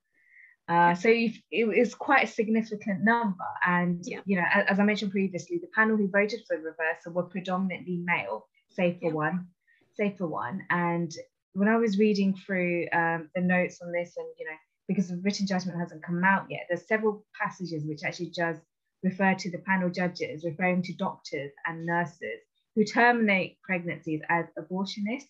Uh, 0.66 0.94
so 0.94 1.08
it 1.10 1.66
was 1.66 1.94
quite 1.94 2.24
a 2.24 2.32
significant 2.32 3.02
number. 3.02 3.44
And, 3.66 4.02
yeah. 4.06 4.20
you 4.24 4.36
know, 4.36 4.44
as, 4.54 4.66
as, 4.68 4.78
I 4.78 4.84
mentioned 4.84 5.10
previously, 5.10 5.58
the 5.58 5.66
panel 5.74 5.96
who 5.96 6.08
voted 6.08 6.42
for 6.46 6.56
the 6.56 6.62
reversal 6.62 7.12
were 7.12 7.24
predominantly 7.24 7.96
male, 8.04 8.46
save 8.68 9.00
for 9.00 9.08
yeah. 9.08 9.14
one, 9.14 9.48
save 9.96 10.16
for 10.16 10.28
one. 10.28 10.62
And 10.70 11.10
when 11.54 11.68
I 11.68 11.76
was 11.76 11.98
reading 11.98 12.34
through 12.34 12.86
um, 12.92 13.28
the 13.34 13.40
notes 13.40 13.80
on 13.82 13.92
this, 13.92 14.14
and, 14.16 14.26
you 14.38 14.46
know, 14.46 14.56
because 14.88 15.08
the 15.08 15.20
written 15.22 15.46
judgment 15.46 15.78
hasn't 15.78 16.02
come 16.02 16.22
out 16.24 16.46
yet, 16.48 16.66
there's 16.68 16.86
several 16.86 17.24
passages 17.40 17.84
which 17.84 18.02
actually 18.04 18.30
just 18.30 18.60
refer 19.02 19.34
to 19.34 19.50
the 19.50 19.58
panel 19.58 19.90
judges, 19.90 20.44
referring 20.44 20.82
to 20.82 20.94
doctors 20.94 21.52
and 21.66 21.86
nurses 21.86 22.40
who 22.74 22.84
terminate 22.84 23.60
pregnancies 23.62 24.20
as 24.28 24.46
abortionists. 24.58 25.24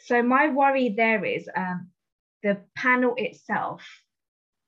So 0.00 0.22
my 0.22 0.48
worry 0.48 0.90
there 0.90 1.24
is 1.24 1.48
um, 1.56 1.90
the 2.42 2.58
panel 2.76 3.14
itself 3.16 3.82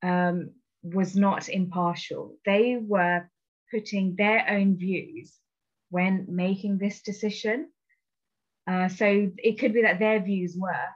um, 0.02 0.50
was 0.82 1.16
not 1.16 1.48
impartial. 1.48 2.36
They 2.44 2.78
were 2.80 3.28
putting 3.72 4.14
their 4.16 4.48
own 4.48 4.76
views 4.78 5.34
when 5.90 6.26
making 6.28 6.78
this 6.78 7.02
decision. 7.02 7.70
Uh, 8.66 8.88
so 8.88 9.30
it 9.38 9.58
could 9.58 9.72
be 9.72 9.82
that 9.82 9.98
their 9.98 10.20
views 10.20 10.56
were 10.58 10.88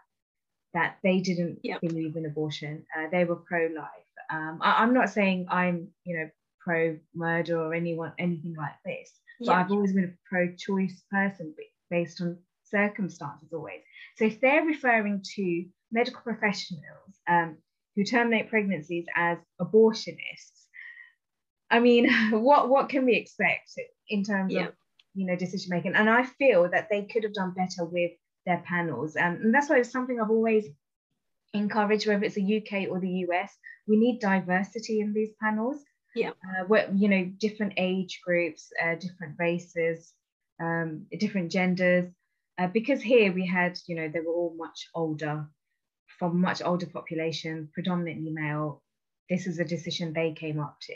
that 0.74 0.96
they 1.02 1.20
didn't 1.20 1.58
yep. 1.62 1.80
believe 1.80 2.16
in 2.16 2.26
abortion. 2.26 2.84
Uh, 2.96 3.06
they 3.10 3.24
were 3.24 3.36
pro-life. 3.36 3.86
Um, 4.32 4.58
I, 4.60 4.82
am 4.82 4.94
not 4.94 5.10
saying 5.10 5.46
I'm, 5.50 5.88
you 6.04 6.16
know, 6.16 6.30
pro-murder 6.60 7.58
or 7.58 7.74
anyone 7.74 8.12
anything 8.18 8.54
like 8.56 8.74
this, 8.84 9.10
but 9.40 9.50
I've 9.50 9.70
always 9.70 9.92
been 9.92 10.04
a 10.04 10.28
pro-choice 10.28 11.02
person 11.10 11.54
based 11.90 12.20
on 12.20 12.38
circumstances 12.64 13.52
always. 13.52 13.80
So 14.16 14.26
if 14.26 14.40
they're 14.40 14.64
referring 14.64 15.24
to 15.36 15.64
medical 15.90 16.20
professionals 16.20 17.20
um, 17.28 17.56
who 17.96 18.04
terminate 18.04 18.48
pregnancies 18.48 19.06
as 19.14 19.38
abortionists. 19.60 20.66
I 21.70 21.80
mean, 21.80 22.10
what 22.30 22.68
what 22.68 22.88
can 22.88 23.04
we 23.04 23.16
expect 23.16 23.72
in 24.08 24.24
terms 24.24 24.52
yeah. 24.52 24.68
of 24.68 24.74
you 25.14 25.26
know 25.26 25.37
decision 25.37 25.71
making? 25.71 25.95
And 25.95 26.09
I 26.09 26.25
feel 26.25 26.69
that 26.71 26.88
they 26.90 27.05
could 27.05 27.25
have 27.25 27.35
done 27.35 27.55
better 27.55 27.85
with 27.85 28.12
their 28.47 28.62
panels, 28.67 29.17
um, 29.17 29.38
and 29.43 29.55
that's 29.55 29.69
why 29.69 29.79
it's 29.79 29.90
something 29.90 30.21
I've 30.21 30.31
always 30.31 30.67
encouraged, 31.52 32.07
whether 32.07 32.25
it's 32.25 32.37
the 32.37 32.57
UK 32.59 32.88
or 32.90 33.00
the 33.00 33.26
US. 33.29 33.52
We 33.87 33.99
need 33.99 34.21
diversity 34.21 35.00
in 35.00 35.12
these 35.12 35.31
panels. 35.43 35.83
Yeah, 36.14 36.31
uh, 36.31 36.64
where 36.67 36.90
you 36.95 37.09
know 37.09 37.25
different 37.38 37.75
age 37.76 38.21
groups, 38.25 38.73
uh, 38.83 38.97
different 38.97 39.37
races, 39.38 40.12
um, 40.61 41.07
different 41.19 41.50
genders. 41.50 42.11
Uh, 42.59 42.67
because 42.67 43.00
here 43.00 43.33
we 43.33 43.47
had, 43.47 43.79
you 43.87 43.97
know, 43.97 44.09
they 44.09 44.21
were 44.21 44.35
all 44.35 44.55
much 44.55 44.88
older 44.95 45.49
from 46.19 46.38
much 46.38 46.61
older 46.61 46.87
population, 46.87 47.71
predominantly 47.73 48.31
male, 48.31 48.83
this 49.31 49.47
is 49.47 49.59
a 49.59 49.64
decision 49.64 50.12
they 50.12 50.33
came 50.33 50.61
up 50.61 50.76
to 50.83 50.93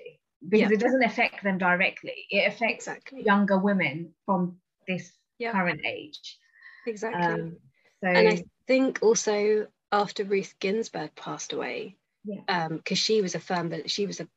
because 0.48 0.70
it 0.70 0.80
doesn't 0.80 1.02
affect 1.04 1.42
them 1.42 1.58
directly. 1.58 2.26
It 2.30 2.48
affects 2.48 2.86
exactly. 2.86 3.22
younger 3.24 3.58
women 3.58 4.14
from 4.26 4.58
this 4.86 5.12
current 5.40 5.80
age. 5.84 6.38
Exactly. 6.86 7.22
Um, 7.22 7.56
so, 8.02 8.08
and 8.08 8.28
I 8.28 8.44
think 8.66 8.98
also 9.02 9.66
after 9.90 10.24
Ruth 10.24 10.54
Ginsburg 10.60 11.14
passed 11.14 11.52
away, 11.52 11.96
because 12.24 12.44
yeah. 12.48 12.66
um, 12.66 12.82
she 12.84 13.22
was 13.22 13.34
a 13.34 13.40
firm, 13.40 13.68
but 13.68 13.90
she 13.90 14.06
was 14.06 14.20
a 14.20 14.28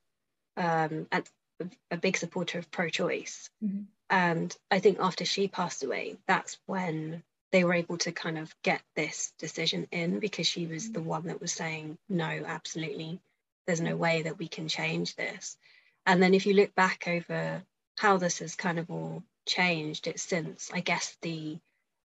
um, 0.57 1.07
a, 1.11 1.23
a 1.91 1.97
big 1.97 2.17
supporter 2.17 2.59
of 2.59 2.71
pro-choice. 2.71 3.49
Mm-hmm. 3.63 3.83
And 4.09 4.55
I 4.71 4.79
think 4.79 4.97
after 4.99 5.25
she 5.25 5.47
passed 5.47 5.83
away, 5.83 6.17
that's 6.27 6.57
when 6.65 7.23
they 7.51 7.63
were 7.63 7.73
able 7.73 7.97
to 7.97 8.11
kind 8.11 8.37
of 8.37 8.53
get 8.63 8.81
this 8.95 9.33
decision 9.37 9.87
in 9.91 10.19
because 10.19 10.47
she 10.47 10.65
was 10.65 10.91
the 10.91 11.01
one 11.01 11.27
that 11.27 11.41
was 11.41 11.51
saying, 11.51 11.97
no, 12.09 12.25
absolutely, 12.25 13.19
there's 13.65 13.81
no 13.81 13.95
way 13.95 14.23
that 14.23 14.37
we 14.37 14.47
can 14.47 14.67
change 14.67 15.15
this. 15.15 15.57
And 16.07 16.23
then 16.23 16.33
if 16.33 16.45
you 16.45 16.53
look 16.53 16.73
back 16.73 17.07
over 17.07 17.61
how 17.97 18.17
this 18.17 18.39
has 18.39 18.55
kind 18.55 18.79
of 18.79 18.89
all 18.89 19.23
changed, 19.45 20.07
it's 20.07 20.23
since, 20.23 20.71
I 20.73 20.79
guess, 20.79 21.17
the 21.21 21.59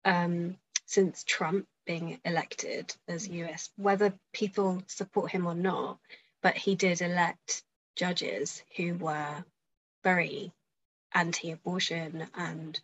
um, 0.05 0.57
since 0.87 1.25
Trump 1.25 1.67
being 1.85 2.21
elected 2.25 2.95
as 3.09 3.29
US, 3.29 3.71
whether 3.77 4.15
people 4.33 4.83
support 4.87 5.33
him 5.33 5.47
or 5.47 5.55
not, 5.55 5.99
but 6.43 6.57
he 6.57 6.77
did 6.77 7.03
elect 7.03 7.65
judges 7.97 8.63
who 8.77 8.95
were 8.95 9.45
very 10.05 10.53
anti-abortion 11.13 12.27
and 12.37 12.81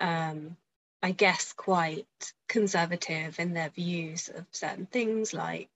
um, 0.00 0.56
I 1.02 1.10
guess, 1.12 1.52
quite 1.52 2.32
conservative 2.48 3.38
in 3.38 3.52
their 3.52 3.68
views 3.68 4.30
of 4.30 4.46
certain 4.52 4.86
things 4.86 5.34
like 5.34 5.68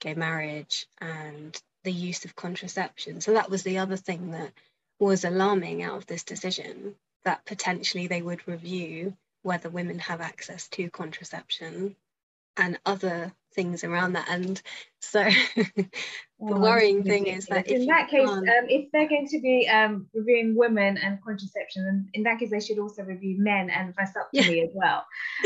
gay 0.00 0.14
marriage 0.14 0.86
and 1.00 1.56
the 1.84 1.92
use 1.92 2.24
of 2.24 2.36
contraception. 2.36 3.20
So 3.20 3.34
that 3.34 3.50
was 3.50 3.62
the 3.62 3.78
other 3.78 3.96
thing 3.96 4.32
that 4.32 4.52
was 4.98 5.24
alarming 5.24 5.82
out 5.82 5.96
of 5.96 6.06
this 6.06 6.24
decision 6.24 6.94
that 7.24 7.44
potentially 7.44 8.06
they 8.06 8.22
would 8.22 8.46
review 8.46 9.16
whether 9.42 9.68
women 9.68 9.98
have 9.98 10.20
access 10.20 10.68
to 10.68 10.90
contraception 10.90 11.96
and 12.56 12.78
other 12.84 13.32
things 13.54 13.84
around 13.84 14.14
that. 14.14 14.28
And 14.28 14.60
so 15.00 15.24
the 15.56 15.88
oh, 16.40 16.60
worrying 16.60 17.02
thing 17.02 17.26
is 17.26 17.46
that 17.46 17.68
in 17.68 17.86
that 17.86 18.08
case, 18.08 18.28
um, 18.28 18.44
if 18.46 18.90
they're 18.92 19.08
going 19.08 19.28
to 19.28 19.40
be 19.40 19.68
um, 19.68 20.06
reviewing 20.14 20.56
women 20.56 20.98
and 20.98 21.22
contraception, 21.24 21.84
then 21.84 22.08
in 22.14 22.22
that 22.24 22.38
case 22.38 22.50
they 22.50 22.60
should 22.60 22.78
also 22.78 23.02
review 23.02 23.36
men 23.38 23.70
and 23.70 23.94
vasectomy 23.94 24.56
yeah. 24.56 24.64
as 24.64 24.70
well, 24.74 25.04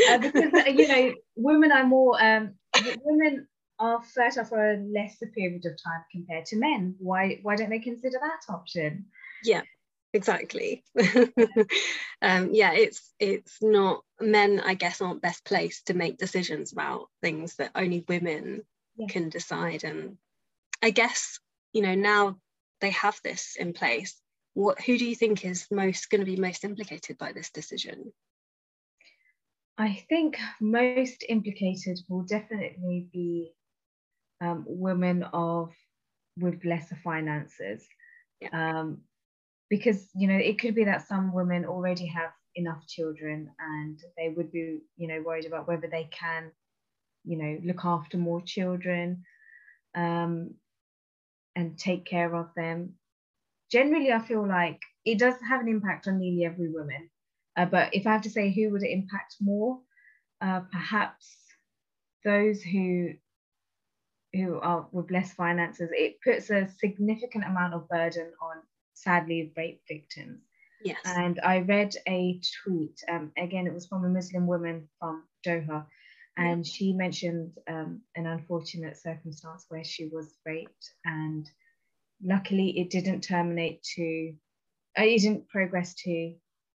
uh, 0.09 0.17
because 0.17 0.53
uh, 0.53 0.69
you 0.69 0.87
know 0.87 1.13
women 1.35 1.71
are 1.71 1.85
more 1.85 2.21
um, 2.23 2.53
women 3.03 3.47
are 3.79 4.01
fertile 4.01 4.45
for 4.45 4.71
a 4.71 4.77
lesser 4.77 5.27
period 5.27 5.65
of 5.65 5.81
time 5.81 6.03
compared 6.11 6.45
to 6.47 6.57
men. 6.57 6.95
Why 6.99 7.39
why 7.43 7.55
don't 7.55 7.69
they 7.69 7.79
consider 7.79 8.17
that 8.21 8.53
option? 8.53 9.05
Yeah, 9.43 9.61
exactly 10.13 10.83
um, 12.21 12.49
yeah 12.53 12.71
it's 12.73 13.13
it's 13.19 13.61
not 13.61 14.03
men 14.19 14.59
i 14.59 14.73
guess 14.73 15.01
aren't 15.01 15.21
best 15.21 15.43
placed 15.43 15.87
to 15.87 15.93
make 15.93 16.17
decisions 16.17 16.71
about 16.71 17.09
things 17.21 17.55
that 17.55 17.71
only 17.75 18.05
women 18.07 18.63
yeah. 18.95 19.07
can 19.07 19.29
decide 19.29 19.83
and 19.83 20.17
i 20.81 20.89
guess 20.89 21.39
you 21.73 21.81
know 21.81 21.93
now 21.95 22.37
they 22.79 22.89
have 22.91 23.19
this 23.23 23.55
in 23.59 23.73
place 23.73 24.19
what 24.53 24.81
who 24.81 24.97
do 24.97 25.05
you 25.05 25.15
think 25.15 25.43
is 25.43 25.67
most 25.69 26.09
going 26.09 26.21
to 26.21 26.25
be 26.25 26.37
most 26.37 26.63
implicated 26.63 27.17
by 27.17 27.33
this 27.33 27.51
decision 27.51 28.11
i 29.77 30.03
think 30.09 30.37
most 30.61 31.23
implicated 31.27 31.99
will 32.09 32.23
definitely 32.23 33.07
be 33.11 33.53
um, 34.41 34.63
women 34.67 35.23
of 35.33 35.71
with 36.37 36.63
lesser 36.65 36.97
finances. 37.03 37.87
Yeah. 38.41 38.49
um, 38.79 39.01
because 39.69 40.09
you 40.15 40.27
know 40.27 40.37
it 40.37 40.59
could 40.59 40.75
be 40.75 40.85
that 40.85 41.07
some 41.07 41.33
women 41.33 41.65
already 41.65 42.05
have 42.07 42.31
enough 42.55 42.85
children 42.87 43.49
and 43.59 43.99
they 44.17 44.29
would 44.29 44.51
be 44.51 44.79
you 44.95 45.07
know 45.07 45.21
worried 45.25 45.45
about 45.45 45.67
whether 45.67 45.87
they 45.87 46.09
can 46.11 46.51
you 47.23 47.37
know 47.37 47.59
look 47.63 47.83
after 47.83 48.17
more 48.17 48.41
children 48.41 49.23
um, 49.95 50.53
and 51.55 51.77
take 51.77 52.05
care 52.05 52.33
of 52.35 52.49
them. 52.55 52.93
Generally 53.71 54.13
i 54.13 54.19
feel 54.19 54.47
like 54.47 54.81
it 55.05 55.19
does 55.19 55.35
have 55.47 55.61
an 55.61 55.67
impact 55.67 56.07
on 56.07 56.19
nearly 56.19 56.45
every 56.45 56.69
woman. 56.69 57.09
Uh, 57.57 57.65
but 57.65 57.93
if 57.93 58.07
i 58.07 58.13
have 58.13 58.21
to 58.21 58.29
say 58.29 58.51
who 58.53 58.69
would 58.71 58.83
it 58.83 58.91
impact 58.91 59.35
more 59.41 59.79
uh, 60.41 60.61
perhaps 60.71 61.35
those 62.23 62.61
who 62.61 63.09
who 64.37 64.59
are 64.59 64.87
with 64.91 65.11
less 65.11 65.33
finances 65.33 65.89
it 65.91 66.21
puts 66.21 66.49
a 66.49 66.69
significant 66.79 67.43
amount 67.43 67.73
of 67.73 67.87
burden 67.89 68.31
on 68.41 68.57
sadly 68.97 69.51
rape 69.55 69.81
victims. 69.87 70.41
Yes. 70.83 70.99
And 71.05 71.39
I 71.43 71.59
read 71.59 71.95
a 72.07 72.39
tweet, 72.63 73.03
um, 73.09 73.31
again, 73.37 73.67
it 73.67 73.73
was 73.73 73.87
from 73.87 74.05
a 74.05 74.09
Muslim 74.09 74.45
woman 74.47 74.87
from 74.99 75.23
Doha, 75.45 75.85
and 76.37 76.65
yeah. 76.65 76.71
she 76.71 76.93
mentioned 76.93 77.51
um, 77.67 78.01
an 78.15 78.27
unfortunate 78.27 78.97
circumstance 78.97 79.65
where 79.69 79.83
she 79.83 80.07
was 80.07 80.35
raped, 80.45 80.91
and 81.03 81.49
luckily 82.23 82.79
it 82.79 82.89
didn't 82.89 83.21
terminate 83.21 83.81
to, 83.95 84.33
uh, 84.99 85.03
it 85.03 85.21
didn't 85.21 85.49
progress 85.49 85.95
to 85.95 86.35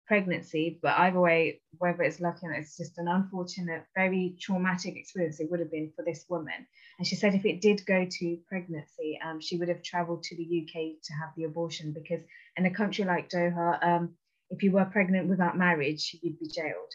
pregnancy, 0.09 0.81
but 0.83 0.99
either 0.99 1.21
way, 1.21 1.61
whether 1.77 2.03
it's 2.03 2.19
lucky 2.19 2.47
or 2.47 2.51
not, 2.51 2.61
it's 2.61 2.79
just 2.79 2.97
an 2.97 3.09
unfortunate, 3.09 3.85
very 3.95 4.35
traumatic 4.41 4.97
experience 4.97 5.39
it 5.39 5.51
would 5.51 5.61
have 5.61 5.71
been 5.71 5.93
for 5.95 6.05
this 6.05 6.25
woman. 6.31 6.67
And 6.99 7.07
she 7.07 7.15
said 7.15 7.35
if 7.35 7.45
it 7.45 7.61
did 7.61 7.85
go 7.87 8.07
to 8.11 8.39
pregnancy, 8.49 9.21
um, 9.25 9.39
she 9.41 9.59
would 9.59 9.69
have 9.69 9.83
traveled 9.83 10.23
to 10.25 10.37
the 10.37 10.63
UK 10.63 10.97
to 11.05 11.13
have 11.13 11.31
the 11.37 11.45
abortion 11.45 11.93
because 11.93 12.23
in 12.57 12.65
a 12.65 12.75
country 12.75 13.05
like 13.05 13.29
Doha, 13.29 13.79
um, 13.87 14.15
if 14.51 14.63
you 14.63 14.73
were 14.73 14.87
pregnant 14.87 15.29
without 15.29 15.59
marriage, 15.59 16.17
you'd 16.23 16.41
be 16.41 16.49
jailed. 16.49 16.93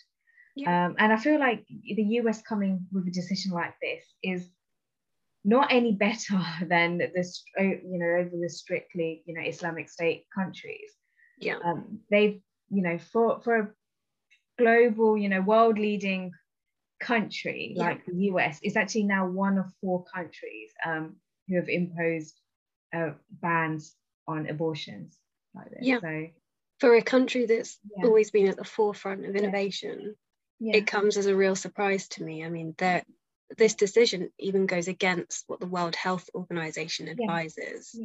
Yeah. 0.56 0.88
Um, 0.88 0.96
and 0.98 1.14
I 1.14 1.18
feel 1.18 1.40
like 1.40 1.66
the 1.68 2.04
US 2.22 2.42
coming 2.42 2.88
with 2.92 3.08
a 3.08 3.12
decision 3.12 3.52
like 3.52 3.76
this 3.80 4.04
is 4.24 4.50
not 5.46 5.72
any 5.72 5.92
better 5.94 6.42
than 6.68 6.98
this, 6.98 7.44
you 7.60 8.00
know, 8.00 8.22
over 8.22 8.32
the 8.42 8.50
strictly, 8.50 9.22
you 9.28 9.36
know, 9.36 9.48
Islamic 9.48 9.88
State 9.90 10.26
countries. 10.34 10.92
Yeah. 11.40 11.58
Um, 11.64 12.00
they've 12.10 12.42
you 12.70 12.82
know, 12.82 12.98
for 12.98 13.42
for 13.42 13.58
a 13.58 13.70
global, 14.58 15.18
you 15.18 15.30
know, 15.30 15.42
world 15.42 15.78
leading 15.78 16.32
country 17.00 17.74
yeah. 17.76 17.84
like 17.84 18.06
the 18.06 18.16
US, 18.32 18.60
it's 18.62 18.78
actually 18.78 19.04
now 19.04 19.28
one 19.28 19.58
of 19.58 19.66
four 19.82 20.06
countries 20.06 20.72
um, 20.86 21.18
who 21.48 21.56
have 21.56 21.70
imposed 21.70 22.40
uh, 22.96 23.12
bans 23.30 23.96
on 24.28 24.48
abortions 24.48 25.18
like 25.54 25.70
this. 25.72 25.80
Yeah. 25.82 26.00
So 26.00 26.28
for 26.80 26.96
a 26.96 27.02
country 27.02 27.46
that's 27.46 27.78
yeah. 27.98 28.06
always 28.06 28.32
been 28.32 28.48
at 28.48 28.58
the 28.58 28.64
forefront 28.64 29.26
of 29.26 29.36
innovation, 29.36 30.16
yeah. 30.60 30.78
it 30.78 30.88
comes 30.88 31.18
as 31.18 31.26
a 31.26 31.36
real 31.36 31.56
surprise 31.56 32.08
to 32.10 32.24
me. 32.24 32.44
I 32.44 32.50
mean, 32.50 32.76
that 32.78 33.06
this 33.58 33.76
decision 33.76 34.32
even 34.40 34.66
goes 34.66 34.88
against 34.88 35.44
what 35.48 35.60
the 35.60 35.68
World 35.68 35.96
Health 35.96 36.30
Organization 36.34 37.10
advises. 37.10 37.98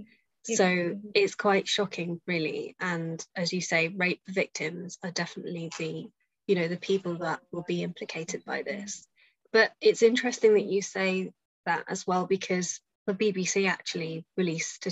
So 0.55 0.99
it's 1.15 1.35
quite 1.35 1.69
shocking, 1.69 2.21
really. 2.27 2.77
And 2.81 3.25
as 3.37 3.53
you 3.53 3.61
say, 3.61 3.89
rape 3.89 4.23
victims 4.27 4.99
are 5.03 5.11
definitely 5.11 5.71
the, 5.79 6.07
you 6.47 6.55
know, 6.55 6.69
the 6.69 6.77
people 6.77 7.19
that 7.19 7.41
will 7.53 7.65
be 7.67 7.83
implicated 7.83 8.45
by 8.45 8.63
this. 8.63 9.07
But 9.53 9.73
it's 9.81 10.03
interesting 10.03 10.55
that 10.55 10.65
you 10.65 10.83
say 10.83 11.33
that 11.67 11.85
as 11.89 12.07
well, 12.07 12.27
because 12.27 12.81
the 13.07 13.15
BBC 13.15 13.69
actually 13.69 14.25
released 14.37 14.87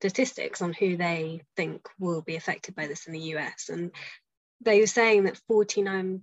statistics 0.00 0.62
on 0.62 0.72
who 0.72 0.96
they 0.96 1.42
think 1.56 1.86
will 1.98 2.22
be 2.22 2.36
affected 2.36 2.74
by 2.74 2.86
this 2.86 3.06
in 3.06 3.12
the 3.12 3.34
US. 3.36 3.68
And 3.68 3.90
they 4.62 4.80
were 4.80 4.86
saying 4.86 5.24
that 5.24 5.40
49% 5.50 6.20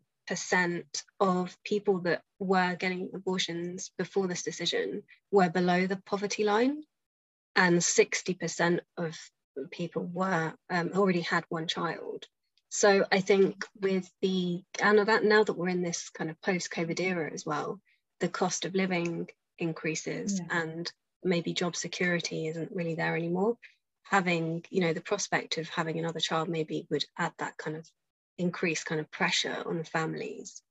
of 1.20 1.58
people 1.64 2.00
that 2.02 2.22
were 2.40 2.76
getting 2.76 3.10
abortions 3.14 3.92
before 3.98 4.28
this 4.28 4.44
decision 4.44 5.04
were 5.32 5.50
below 5.50 5.88
the 5.88 6.02
poverty 6.06 6.44
line 6.44 6.84
and 7.58 7.80
60% 7.80 8.80
of 8.98 9.18
people 9.72 10.04
were 10.14 10.54
um, 10.70 10.92
already 10.96 11.22
had 11.22 11.44
one 11.50 11.68
child. 11.68 12.26
So 12.70 13.06
I 13.12 13.22
think 13.22 13.66
with 13.82 14.10
the 14.22 14.62
and 14.82 15.00
that 15.00 15.24
now 15.24 15.44
that 15.44 15.58
we're 15.58 15.70
in 15.70 15.82
this 15.82 16.10
kind 16.10 16.30
of 16.30 16.40
post-COVID 16.42 17.00
era 17.00 17.32
as 17.34 17.46
well, 17.46 17.80
the 18.20 18.30
cost 18.30 18.66
of 18.66 18.76
living 18.76 19.28
increases 19.58 20.40
yeah. 20.40 20.62
and 20.62 20.92
maybe 21.24 21.54
job 21.54 21.76
security 21.76 22.48
isn't 22.48 22.72
really 22.72 22.96
there 22.96 23.16
anymore. 23.16 23.58
Having, 24.04 24.66
you 24.70 24.82
know, 24.82 24.94
the 24.94 25.02
prospect 25.02 25.58
of 25.58 25.68
having 25.70 25.98
another 25.98 26.20
child 26.20 26.50
maybe 26.50 26.86
would 26.90 27.04
add 27.18 27.34
that 27.40 27.58
kind 27.58 27.76
of 27.76 27.90
increased 28.38 28.86
kind 28.86 29.02
of 29.02 29.10
pressure 29.12 29.64
on 29.66 29.84
families. 29.84 30.62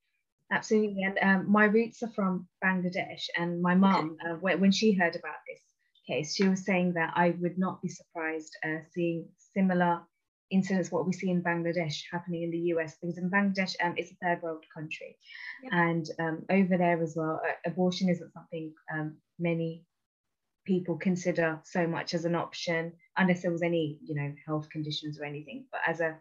Absolutely. 0.52 1.02
And 1.02 1.18
um, 1.20 1.50
my 1.50 1.64
roots 1.64 2.02
are 2.02 2.12
from 2.12 2.46
Bangladesh, 2.64 3.24
and 3.36 3.60
my 3.60 3.74
mum, 3.74 4.16
okay. 4.24 4.54
uh, 4.54 4.56
when 4.56 4.70
she 4.70 4.92
heard 4.92 5.16
about 5.16 5.34
this, 5.48 5.60
case, 6.06 6.34
she 6.34 6.48
was 6.48 6.64
saying 6.64 6.94
that 6.94 7.12
I 7.14 7.34
would 7.40 7.58
not 7.58 7.82
be 7.82 7.88
surprised 7.88 8.56
uh, 8.64 8.78
seeing 8.94 9.28
similar 9.54 10.02
incidents 10.50 10.92
what 10.92 11.06
we 11.06 11.12
see 11.12 11.30
in 11.30 11.42
Bangladesh 11.42 12.02
happening 12.12 12.44
in 12.44 12.50
the 12.50 12.72
US 12.74 12.96
because 13.00 13.18
in 13.18 13.30
Bangladesh 13.30 13.74
um, 13.82 13.94
it's 13.96 14.12
a 14.12 14.16
third 14.22 14.42
world 14.42 14.64
country. 14.72 15.18
And 15.70 16.08
um, 16.18 16.44
over 16.50 16.76
there 16.76 17.02
as 17.02 17.14
well 17.16 17.40
uh, 17.44 17.52
abortion 17.70 18.08
isn't 18.08 18.32
something 18.32 18.72
um, 18.92 19.16
many 19.38 19.84
people 20.64 20.96
consider 20.96 21.60
so 21.64 21.86
much 21.86 22.14
as 22.14 22.24
an 22.24 22.34
option 22.34 22.92
unless 23.16 23.42
there 23.42 23.52
was 23.52 23.62
any 23.62 23.98
you 24.04 24.14
know 24.14 24.32
health 24.46 24.68
conditions 24.70 25.18
or 25.18 25.24
anything. 25.24 25.66
But 25.72 25.80
as 25.86 26.00
a 26.00 26.16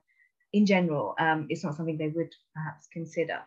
in 0.53 0.65
general 0.65 1.15
um, 1.19 1.47
it's 1.49 1.63
not 1.63 1.75
something 1.75 1.97
they 1.97 2.09
would 2.09 2.33
perhaps 2.55 2.87
consider 2.91 3.39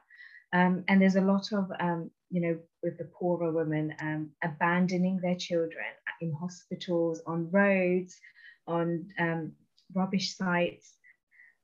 um, 0.52 0.84
and 0.88 1.00
there's 1.00 1.16
a 1.16 1.20
lot 1.20 1.52
of 1.52 1.70
um, 1.80 2.10
you 2.30 2.40
know 2.40 2.58
with 2.82 2.98
the 2.98 3.04
poorer 3.04 3.52
women 3.52 3.94
abandoning 4.42 5.20
their 5.20 5.36
children 5.36 5.86
in 6.20 6.32
hospitals, 6.32 7.20
on 7.26 7.50
roads, 7.50 8.18
on 8.66 9.06
um, 9.18 9.52
rubbish 9.94 10.36
sites. 10.36 10.94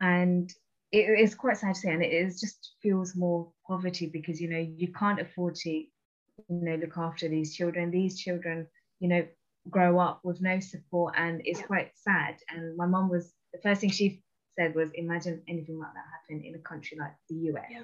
And 0.00 0.52
it 0.92 1.18
is 1.18 1.34
quite 1.34 1.58
sad 1.58 1.74
to 1.74 1.80
say, 1.80 1.92
and 1.92 2.02
it 2.02 2.12
is 2.12 2.40
just 2.40 2.74
feels 2.82 3.16
more 3.16 3.50
poverty 3.66 4.06
because, 4.06 4.40
you 4.40 4.48
know, 4.48 4.58
you 4.76 4.92
can't 4.92 5.20
afford 5.20 5.54
to, 5.56 5.70
you 5.70 5.88
know, 6.48 6.76
look 6.76 6.96
after 6.96 7.28
these 7.28 7.54
children. 7.54 7.90
These 7.90 8.20
children, 8.20 8.66
you 9.00 9.08
know, 9.08 9.26
grow 9.70 9.98
up 9.98 10.20
with 10.24 10.40
no 10.40 10.60
support 10.60 11.14
and 11.16 11.40
it's 11.44 11.62
quite 11.62 11.92
sad. 11.96 12.36
And 12.50 12.76
my 12.76 12.86
mom 12.86 13.08
was, 13.08 13.32
the 13.52 13.60
first 13.62 13.80
thing 13.80 13.90
she 13.90 14.22
said 14.58 14.74
was, 14.74 14.90
imagine 14.94 15.42
anything 15.48 15.78
like 15.78 15.92
that 15.94 16.04
happen 16.12 16.44
in 16.44 16.54
a 16.54 16.58
country 16.58 16.96
like 16.98 17.14
the 17.28 17.36
US. 17.50 17.64
Yeah. 17.70 17.82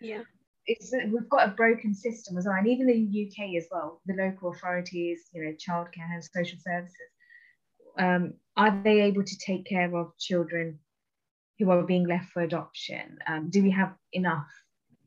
Yeah 0.00 0.22
it's 0.66 0.92
we've 0.92 1.28
got 1.28 1.48
a 1.48 1.52
broken 1.52 1.94
system 1.94 2.38
as 2.38 2.46
well, 2.46 2.56
and 2.56 2.68
even 2.68 2.86
the 2.86 3.26
UK 3.26 3.56
as 3.56 3.66
well, 3.70 4.00
the 4.06 4.14
local 4.14 4.50
authorities, 4.50 5.22
you 5.32 5.44
know, 5.44 5.52
childcare 5.52 6.12
and 6.12 6.24
social 6.24 6.58
services, 6.60 6.96
um, 7.98 8.34
are 8.56 8.80
they 8.84 9.00
able 9.02 9.24
to 9.24 9.38
take 9.38 9.66
care 9.66 9.94
of 9.96 10.16
children 10.18 10.78
who 11.58 11.70
are 11.70 11.82
being 11.82 12.06
left 12.06 12.30
for 12.30 12.42
adoption? 12.42 13.18
Um, 13.26 13.50
do 13.50 13.62
we 13.62 13.70
have 13.70 13.94
enough 14.12 14.46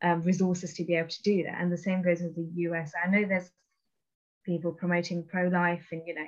um, 0.01 0.21
resources 0.21 0.73
to 0.75 0.83
be 0.83 0.95
able 0.95 1.09
to 1.09 1.23
do 1.23 1.43
that? 1.43 1.61
And 1.61 1.71
the 1.71 1.77
same 1.77 2.03
goes 2.03 2.21
with 2.21 2.35
the 2.35 2.61
US. 2.69 2.91
I 3.01 3.09
know 3.09 3.25
there's 3.25 3.49
people 4.45 4.73
promoting 4.73 5.25
pro-life, 5.25 5.87
and 5.91 6.01
you 6.05 6.15
know, 6.15 6.27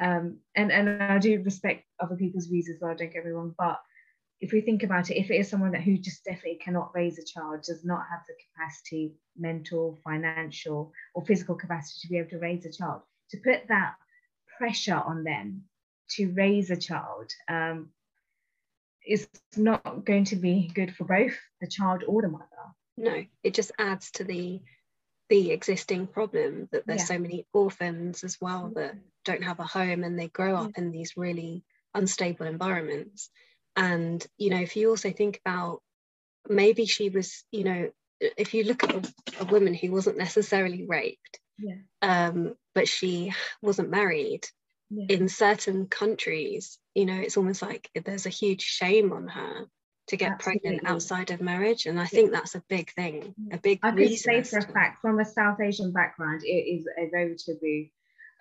um, 0.00 0.38
and 0.54 0.70
and 0.70 1.02
I 1.02 1.18
do 1.18 1.42
respect 1.42 1.84
other 1.98 2.16
people's 2.16 2.46
views 2.46 2.68
as 2.68 2.76
well. 2.80 2.92
I 2.92 2.94
don't 2.94 3.12
get 3.12 3.24
me 3.24 3.32
wrong, 3.32 3.54
but 3.58 3.80
if 4.40 4.52
we 4.52 4.60
think 4.60 4.82
about 4.82 5.10
it, 5.10 5.16
if 5.16 5.30
it 5.30 5.36
is 5.36 5.48
someone 5.48 5.72
that 5.72 5.82
who 5.82 5.96
just 5.96 6.24
definitely 6.24 6.60
cannot 6.62 6.94
raise 6.94 7.18
a 7.18 7.24
child, 7.24 7.62
does 7.62 7.84
not 7.84 8.04
have 8.10 8.20
the 8.28 8.34
capacity, 8.46 9.14
mental, 9.36 9.98
financial, 10.04 10.92
or 11.14 11.24
physical 11.24 11.54
capacity 11.54 12.00
to 12.02 12.08
be 12.08 12.18
able 12.18 12.30
to 12.30 12.38
raise 12.38 12.66
a 12.66 12.72
child, 12.72 13.02
to 13.30 13.38
put 13.38 13.68
that 13.68 13.94
pressure 14.58 14.96
on 14.96 15.24
them 15.24 15.64
to 16.10 16.32
raise 16.32 16.70
a 16.70 16.76
child 16.76 17.30
um, 17.48 17.88
is 19.06 19.28
not 19.56 20.04
going 20.04 20.24
to 20.24 20.36
be 20.36 20.70
good 20.74 20.94
for 20.94 21.04
both 21.04 21.36
the 21.60 21.66
child 21.66 22.04
or 22.06 22.22
the 22.22 22.28
mother. 22.28 22.44
No, 22.96 23.24
it 23.42 23.54
just 23.54 23.72
adds 23.78 24.10
to 24.12 24.24
the 24.24 24.60
the 25.30 25.52
existing 25.52 26.06
problem 26.06 26.68
that 26.70 26.86
there's 26.86 27.00
yeah. 27.00 27.06
so 27.06 27.18
many 27.18 27.46
orphans 27.54 28.24
as 28.24 28.38
well 28.42 28.70
that 28.74 28.94
don't 29.24 29.42
have 29.42 29.58
a 29.58 29.64
home 29.64 30.04
and 30.04 30.18
they 30.18 30.28
grow 30.28 30.54
up 30.54 30.72
in 30.76 30.90
these 30.90 31.16
really 31.16 31.64
unstable 31.94 32.44
environments 32.44 33.30
and 33.76 34.26
you 34.38 34.50
know 34.50 34.60
if 34.60 34.76
you 34.76 34.90
also 34.90 35.10
think 35.10 35.40
about 35.44 35.80
maybe 36.48 36.86
she 36.86 37.08
was 37.08 37.44
you 37.50 37.64
know 37.64 37.90
if 38.20 38.54
you 38.54 38.64
look 38.64 38.84
at 38.84 38.94
a, 38.94 39.12
a 39.40 39.44
woman 39.44 39.74
who 39.74 39.90
wasn't 39.90 40.16
necessarily 40.16 40.84
raped 40.86 41.40
yeah. 41.58 41.76
um, 42.02 42.54
but 42.74 42.88
she 42.88 43.32
wasn't 43.62 43.90
married 43.90 44.46
yeah. 44.90 45.06
in 45.08 45.28
certain 45.28 45.86
countries 45.86 46.78
you 46.94 47.06
know 47.06 47.18
it's 47.18 47.36
almost 47.36 47.62
like 47.62 47.88
there's 48.04 48.26
a 48.26 48.30
huge 48.30 48.62
shame 48.62 49.12
on 49.12 49.28
her 49.28 49.66
to 50.08 50.16
get 50.16 50.32
Absolutely. 50.32 50.60
pregnant 50.60 50.86
outside 50.88 51.30
of 51.30 51.40
marriage 51.40 51.86
and 51.86 51.98
i 51.98 52.06
think 52.06 52.30
that's 52.30 52.54
a 52.54 52.62
big 52.68 52.92
thing 52.92 53.34
a 53.52 53.58
big 53.58 53.80
i 53.82 53.90
can 53.90 54.16
say 54.16 54.42
for 54.42 54.58
a 54.58 54.62
fact 54.62 55.00
from 55.00 55.18
a 55.18 55.24
south 55.24 55.60
asian 55.60 55.92
background 55.92 56.42
it 56.44 56.48
is 56.48 56.86
a 56.98 57.08
very 57.10 57.36
taboo 57.36 57.86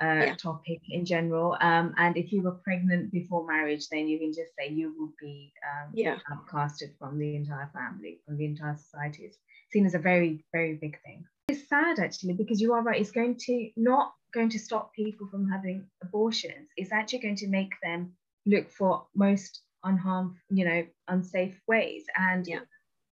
uh, 0.01 0.05
yeah. 0.05 0.35
topic 0.35 0.81
in 0.89 1.05
general. 1.05 1.57
Um, 1.61 1.93
and 1.97 2.17
if 2.17 2.31
you 2.31 2.41
were 2.41 2.59
pregnant 2.63 3.11
before 3.11 3.45
marriage, 3.45 3.87
then 3.89 4.07
you 4.07 4.19
can 4.19 4.33
just 4.33 4.51
say 4.57 4.69
you 4.69 4.93
will 4.97 5.13
be 5.19 5.53
um, 5.63 5.91
yeah. 5.93 6.17
outcasted 6.31 6.97
from 6.99 7.19
the 7.19 7.35
entire 7.35 7.69
family, 7.73 8.19
from 8.25 8.37
the 8.37 8.45
entire 8.45 8.75
society. 8.77 9.23
It's 9.23 9.37
seen 9.71 9.85
as 9.85 9.95
a 9.95 9.99
very, 9.99 10.43
very 10.51 10.75
big 10.75 10.99
thing. 11.03 11.25
It's 11.47 11.67
sad 11.67 11.99
actually 11.99 12.33
because 12.33 12.61
you 12.61 12.73
are 12.73 12.81
right. 12.81 12.99
It's 12.99 13.11
going 13.11 13.37
to 13.47 13.69
not 13.75 14.13
going 14.33 14.49
to 14.49 14.59
stop 14.59 14.93
people 14.93 15.27
from 15.27 15.49
having 15.49 15.85
abortions. 16.01 16.69
It's 16.77 16.91
actually 16.91 17.19
going 17.19 17.35
to 17.37 17.47
make 17.47 17.73
them 17.83 18.13
look 18.45 18.71
for 18.71 19.05
most 19.15 19.61
unharmed, 19.83 20.35
you 20.49 20.65
know, 20.65 20.85
unsafe 21.07 21.59
ways. 21.67 22.05
And 22.17 22.47
yeah. 22.47 22.59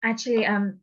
actually, 0.03 0.45
um, 0.45 0.79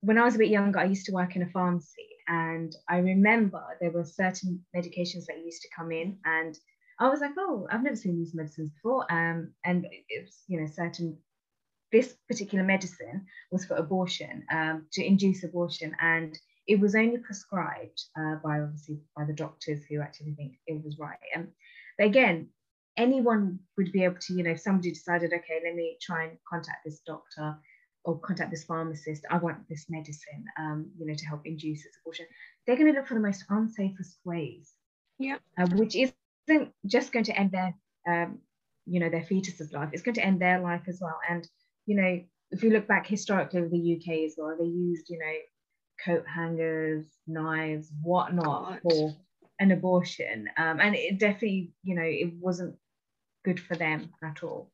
when 0.00 0.18
I 0.18 0.24
was 0.24 0.34
a 0.34 0.38
bit 0.38 0.50
younger, 0.50 0.78
I 0.78 0.84
used 0.84 1.06
to 1.06 1.12
work 1.12 1.36
in 1.36 1.42
a 1.42 1.48
pharmacy 1.50 2.15
and 2.28 2.74
I 2.88 2.98
remember 2.98 3.62
there 3.80 3.90
were 3.90 4.04
certain 4.04 4.64
medications 4.74 5.26
that 5.26 5.44
used 5.44 5.62
to 5.62 5.68
come 5.76 5.92
in, 5.92 6.18
and 6.24 6.58
I 6.98 7.08
was 7.08 7.20
like, 7.20 7.32
oh, 7.38 7.66
I've 7.70 7.82
never 7.82 7.96
seen 7.96 8.18
these 8.18 8.34
medicines 8.34 8.70
before. 8.70 9.10
Um, 9.12 9.52
and 9.64 9.86
it's 10.08 10.44
you 10.48 10.60
know 10.60 10.66
certain 10.66 11.18
this 11.92 12.16
particular 12.28 12.64
medicine 12.64 13.26
was 13.50 13.64
for 13.64 13.76
abortion, 13.76 14.44
um, 14.50 14.86
to 14.92 15.04
induce 15.04 15.44
abortion, 15.44 15.94
and 16.00 16.36
it 16.66 16.80
was 16.80 16.94
only 16.94 17.18
prescribed 17.18 18.02
uh, 18.18 18.36
by 18.42 18.60
obviously 18.60 18.98
by 19.16 19.24
the 19.24 19.32
doctors 19.32 19.84
who 19.88 20.00
actually 20.00 20.34
think 20.34 20.54
it 20.66 20.82
was 20.84 20.98
right. 20.98 21.18
And 21.34 21.48
again, 22.00 22.48
anyone 22.96 23.60
would 23.76 23.92
be 23.92 24.04
able 24.04 24.18
to, 24.20 24.34
you 24.34 24.42
know, 24.42 24.50
if 24.50 24.60
somebody 24.60 24.90
decided, 24.90 25.32
okay, 25.32 25.60
let 25.64 25.74
me 25.74 25.96
try 26.00 26.24
and 26.24 26.38
contact 26.48 26.84
this 26.84 27.00
doctor 27.06 27.56
or 28.06 28.18
contact 28.20 28.52
this 28.52 28.64
pharmacist, 28.64 29.24
I 29.30 29.38
want 29.38 29.68
this 29.68 29.86
medicine, 29.90 30.44
um, 30.58 30.86
you 30.96 31.06
know, 31.06 31.14
to 31.14 31.26
help 31.26 31.42
induce 31.44 31.82
this 31.82 31.92
abortion. 32.00 32.26
They're 32.66 32.76
going 32.76 32.92
to 32.92 32.98
look 32.98 33.08
for 33.08 33.14
the 33.14 33.20
most 33.20 33.44
unsafest 33.50 34.14
ways. 34.24 34.72
Yeah. 35.18 35.38
Uh, 35.58 35.66
which 35.72 35.96
isn't 35.96 36.70
just 36.86 37.12
going 37.12 37.24
to 37.24 37.36
end 37.36 37.50
their, 37.50 37.74
um, 38.08 38.38
you 38.86 39.00
know, 39.00 39.10
their 39.10 39.24
fetus's 39.24 39.72
life. 39.72 39.90
It's 39.92 40.04
going 40.04 40.14
to 40.14 40.24
end 40.24 40.40
their 40.40 40.60
life 40.60 40.82
as 40.86 41.00
well. 41.02 41.18
And, 41.28 41.46
you 41.86 41.96
know, 41.96 42.20
if 42.52 42.62
you 42.62 42.70
look 42.70 42.86
back 42.86 43.08
historically 43.08 43.62
with 43.62 43.72
the 43.72 43.96
UK 43.96 44.24
as 44.24 44.34
well, 44.38 44.56
they 44.56 44.66
used, 44.66 45.10
you 45.10 45.18
know, 45.18 45.34
coat 46.04 46.24
hangers, 46.32 47.06
knives, 47.26 47.90
whatnot 48.02 48.44
God. 48.44 48.80
for 48.88 49.16
an 49.58 49.72
abortion. 49.72 50.48
Um, 50.56 50.78
and 50.78 50.94
it 50.94 51.18
definitely, 51.18 51.72
you 51.82 51.96
know, 51.96 52.04
it 52.04 52.34
wasn't 52.38 52.76
good 53.44 53.58
for 53.58 53.74
them 53.74 54.10
at 54.22 54.44
all. 54.44 54.70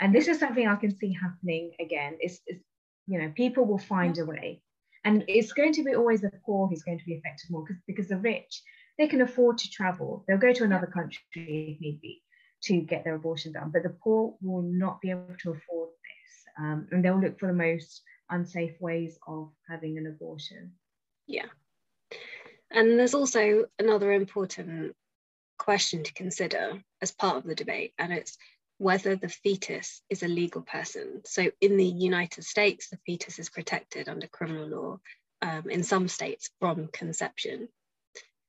And 0.00 0.12
this 0.12 0.26
is 0.26 0.40
something 0.40 0.66
I 0.66 0.74
can 0.74 0.98
see 0.98 1.12
happening 1.12 1.70
again. 1.78 2.16
It's, 2.18 2.40
it's 2.46 2.64
you 3.06 3.18
know 3.18 3.32
people 3.34 3.64
will 3.64 3.78
find 3.78 4.18
a 4.18 4.24
way. 4.24 4.62
And 5.04 5.24
it's 5.26 5.52
going 5.52 5.72
to 5.74 5.82
be 5.82 5.96
always 5.96 6.20
the 6.20 6.30
poor 6.46 6.68
who's 6.68 6.84
going 6.84 6.98
to 6.98 7.04
be 7.04 7.16
affected 7.16 7.50
more 7.50 7.64
because 7.66 7.82
because 7.86 8.08
the 8.08 8.18
rich 8.18 8.62
they 8.98 9.08
can 9.08 9.22
afford 9.22 9.58
to 9.58 9.70
travel. 9.70 10.24
They'll 10.28 10.38
go 10.38 10.52
to 10.52 10.64
another 10.64 10.86
country 10.86 11.20
if 11.32 11.80
need 11.80 12.00
be 12.02 12.22
to 12.64 12.80
get 12.80 13.02
their 13.02 13.16
abortion 13.16 13.52
done 13.52 13.70
but 13.72 13.82
the 13.82 13.96
poor 14.02 14.34
will 14.40 14.62
not 14.62 15.00
be 15.00 15.10
able 15.10 15.34
to 15.40 15.50
afford 15.50 15.88
this. 15.90 16.44
Um, 16.58 16.86
and 16.92 17.04
they'll 17.04 17.20
look 17.20 17.38
for 17.38 17.46
the 17.46 17.52
most 17.52 18.02
unsafe 18.30 18.80
ways 18.80 19.18
of 19.26 19.50
having 19.68 19.98
an 19.98 20.06
abortion. 20.06 20.72
Yeah. 21.26 21.46
And 22.70 22.98
there's 22.98 23.14
also 23.14 23.66
another 23.78 24.12
important 24.12 24.94
question 25.58 26.02
to 26.02 26.12
consider 26.14 26.82
as 27.00 27.12
part 27.12 27.36
of 27.36 27.44
the 27.44 27.54
debate 27.54 27.92
and 27.98 28.12
it's 28.12 28.36
whether 28.82 29.14
the 29.14 29.28
fetus 29.28 30.02
is 30.10 30.24
a 30.24 30.28
legal 30.28 30.60
person. 30.60 31.22
So 31.24 31.52
in 31.60 31.76
the 31.76 31.86
United 31.86 32.42
States, 32.42 32.88
the 32.88 32.98
fetus 33.06 33.38
is 33.38 33.48
protected 33.48 34.08
under 34.08 34.26
criminal 34.26 34.66
law 34.66 35.00
um, 35.40 35.70
in 35.70 35.84
some 35.84 36.08
states 36.08 36.50
from 36.58 36.88
conception. 36.88 37.68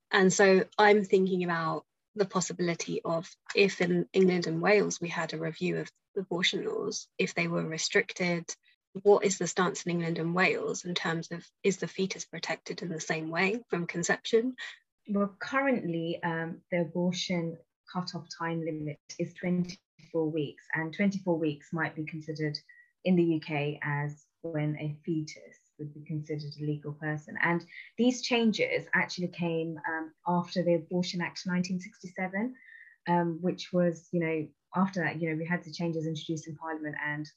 And 0.10 0.34
so 0.34 0.66
I'm 0.76 1.06
thinking 1.06 1.44
about 1.44 1.86
the 2.16 2.26
possibility 2.26 3.00
of 3.06 3.30
if 3.56 3.80
in 3.80 4.08
England 4.12 4.48
and 4.48 4.60
Wales 4.60 5.00
we 5.00 5.08
had 5.08 5.34
a 5.34 5.38
review 5.38 5.78
of 5.78 5.92
abortion 6.18 6.66
laws, 6.66 7.08
if 7.20 7.36
they 7.36 7.48
were 7.48 7.64
restricted, 7.64 8.44
what 9.04 9.26
is 9.26 9.38
the 9.38 9.46
stance 9.46 9.84
in 9.84 9.92
England 9.92 10.18
and 10.18 10.34
Wales 10.34 10.84
in 10.84 10.96
terms 10.96 11.28
of 11.30 11.46
is 11.64 11.78
the 11.78 11.88
fetus 11.88 12.26
protected 12.26 12.82
in 12.82 12.90
the 12.90 13.00
same 13.00 13.30
way 13.30 13.62
from 13.70 13.86
conception? 13.86 14.56
Well, 15.08 15.36
currently 15.38 16.20
um, 16.24 16.62
the 16.72 16.82
abortion 16.82 17.58
cut-off 17.94 18.26
time 18.36 18.66
limit 18.66 18.98
is 19.20 19.36
20 19.36 19.78
24 20.12 20.30
weeks, 20.30 20.64
and 20.74 20.94
24 20.94 21.38
weeks 21.38 21.74
might 21.74 21.96
be 21.96 22.04
considered 22.04 22.58
in 23.06 23.16
the 23.16 23.36
UK 23.36 23.80
as 23.82 24.26
when 24.42 24.78
a 24.80 24.96
fetus 25.06 25.60
would 25.80 25.94
be 25.94 26.02
considered 26.06 26.54
a 26.60 26.66
legal 26.66 26.94
person. 26.94 27.36
And 27.42 27.64
these 27.98 28.22
changes 28.22 28.86
actually 28.94 29.30
came 29.30 29.80
um, 29.88 30.12
after 30.28 30.64
the 30.64 30.76
Abortion 30.76 31.22
Act 31.22 31.42
1967, 31.46 32.54
um, 33.08 33.40
which 33.42 33.72
was, 33.74 34.08
you 34.12 34.20
know, 34.20 34.48
after 34.76 35.02
that, 35.02 35.22
you 35.22 35.30
know, 35.30 35.36
we 35.38 35.46
had 35.46 35.64
the 35.64 35.72
changes 35.72 36.06
introduced 36.06 36.48
in 36.48 36.56
Parliament 36.56 36.96
and 37.06 37.28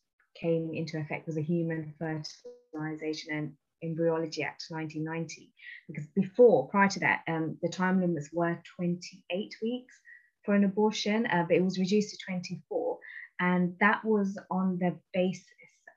came 0.41 0.73
into 0.75 0.99
effect 0.99 1.27
was 1.27 1.37
a 1.37 1.43
Human 1.43 1.95
Fertilisation 1.99 3.33
and 3.33 3.53
Embryology 3.83 4.43
Act 4.43 4.65
1990. 4.69 5.53
Because 5.89 6.07
before, 6.15 6.69
prior 6.69 6.89
to 6.89 7.01
that, 7.01 7.23
um, 7.29 7.57
the 7.63 7.69
time 7.69 8.01
limits 8.01 8.31
were 8.33 8.59
28 8.77 9.55
weeks 9.63 10.01
for 10.47 10.55
an 10.55 10.65
abortion, 10.65 11.27
uh, 11.27 11.45
but 11.47 11.57
it 11.57 11.65
was 11.65 11.79
reduced 11.79 12.11
to 12.11 12.25
24. 12.25 12.99
And 13.41 13.75
that 13.81 14.03
was 14.05 14.39
on 14.51 14.79
the 14.79 14.97
basis 15.13 15.45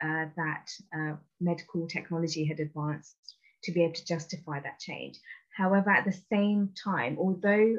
uh, 0.03 0.25
that 0.35 0.69
uh, 0.93 1.15
medical 1.39 1.87
technology 1.87 2.43
had 2.43 2.59
advanced 2.59 3.15
to 3.63 3.71
be 3.71 3.83
able 3.83 3.93
to 3.93 4.05
justify 4.05 4.59
that 4.59 4.79
change. 4.79 5.19
However, 5.55 5.89
at 5.89 6.05
the 6.05 6.17
same 6.31 6.73
time, 6.83 7.17
although 7.19 7.77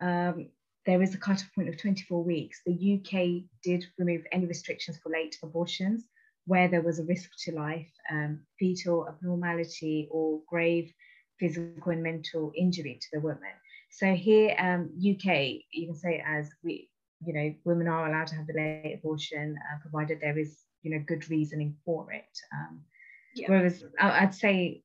um, 0.00 0.48
there 0.86 1.02
is 1.02 1.14
a 1.14 1.18
cutoff 1.18 1.48
point 1.54 1.68
of 1.68 1.78
24 1.78 2.22
weeks, 2.22 2.60
the 2.66 3.00
UK 3.00 3.48
did 3.62 3.86
remove 3.98 4.22
any 4.30 4.46
restrictions 4.46 4.98
for 5.02 5.10
late 5.10 5.36
abortions 5.42 6.04
where 6.46 6.68
there 6.68 6.82
was 6.82 6.98
a 6.98 7.04
risk 7.04 7.30
to 7.44 7.52
life, 7.52 7.90
um, 8.10 8.40
fetal 8.58 9.08
abnormality, 9.08 10.08
or 10.10 10.40
grave 10.46 10.92
physical 11.40 11.92
and 11.92 12.02
mental 12.02 12.52
injury 12.56 12.98
to 13.00 13.08
the 13.12 13.20
woman. 13.20 13.52
So 13.96 14.12
here, 14.12 14.56
um, 14.58 14.90
UK, 14.98 15.62
you 15.70 15.86
can 15.86 15.94
say 15.94 16.20
as 16.26 16.50
we, 16.64 16.90
you 17.24 17.32
know, 17.32 17.54
women 17.64 17.86
are 17.86 18.08
allowed 18.08 18.26
to 18.26 18.34
have 18.34 18.48
the 18.48 18.54
late 18.54 18.98
abortion, 18.98 19.56
uh, 19.56 19.78
provided 19.80 20.18
there 20.20 20.36
is, 20.36 20.58
you 20.82 20.90
know, 20.90 21.04
good 21.06 21.30
reasoning 21.30 21.76
for 21.84 22.12
it. 22.12 22.38
Um, 22.52 22.80
yeah. 23.36 23.46
Whereas 23.48 23.84
I'd 24.00 24.34
say, 24.34 24.82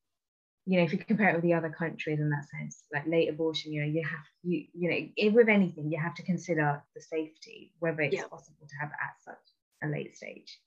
you 0.68 0.78
know, 0.78 0.84
if 0.84 0.94
you 0.94 1.00
compare 1.00 1.30
it 1.30 1.34
with 1.34 1.44
the 1.44 1.56
other 1.56 1.72
countries 1.72 2.20
in 2.20 2.30
that 2.30 2.46
sense, 2.52 2.84
like 2.94 3.08
late 3.08 3.30
abortion, 3.30 3.74
you 3.74 3.82
know, 3.82 3.88
you 3.88 4.04
have, 4.06 4.26
you, 4.44 4.66
you 4.76 4.92
know, 4.92 5.32
with 5.32 5.50
anything, 5.50 5.92
you 5.92 6.00
have 6.00 6.14
to 6.14 6.24
consider 6.24 6.84
the 6.94 7.02
safety, 7.02 7.74
whether 7.80 8.02
it's 8.02 8.16
yeah. 8.16 8.28
possible 8.28 8.68
to 8.68 8.76
have 8.80 8.92
at 8.92 9.24
such 9.26 9.36
a 9.84 9.88
late 9.88 10.16
stage. 10.16 10.60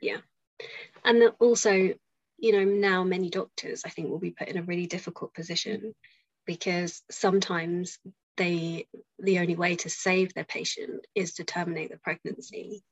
Yeah. 0.00 0.18
And 1.04 1.32
also, 1.40 1.72
you 1.72 2.52
know, 2.52 2.62
now 2.62 3.02
many 3.02 3.28
doctors, 3.28 3.82
I 3.84 3.88
think, 3.88 4.08
will 4.08 4.20
be 4.20 4.30
put 4.30 4.46
in 4.46 4.56
a 4.56 4.62
really 4.62 4.86
difficult 4.86 5.34
position 5.34 5.96
because 6.48 7.02
sometimes 7.10 7.98
they 8.38 8.88
the 9.18 9.38
only 9.38 9.54
way 9.54 9.76
to 9.76 9.90
save 9.90 10.32
their 10.32 10.44
patient 10.44 11.06
is 11.14 11.34
to 11.34 11.44
terminate 11.44 11.90
the 11.90 11.98
pregnancy. 11.98 12.82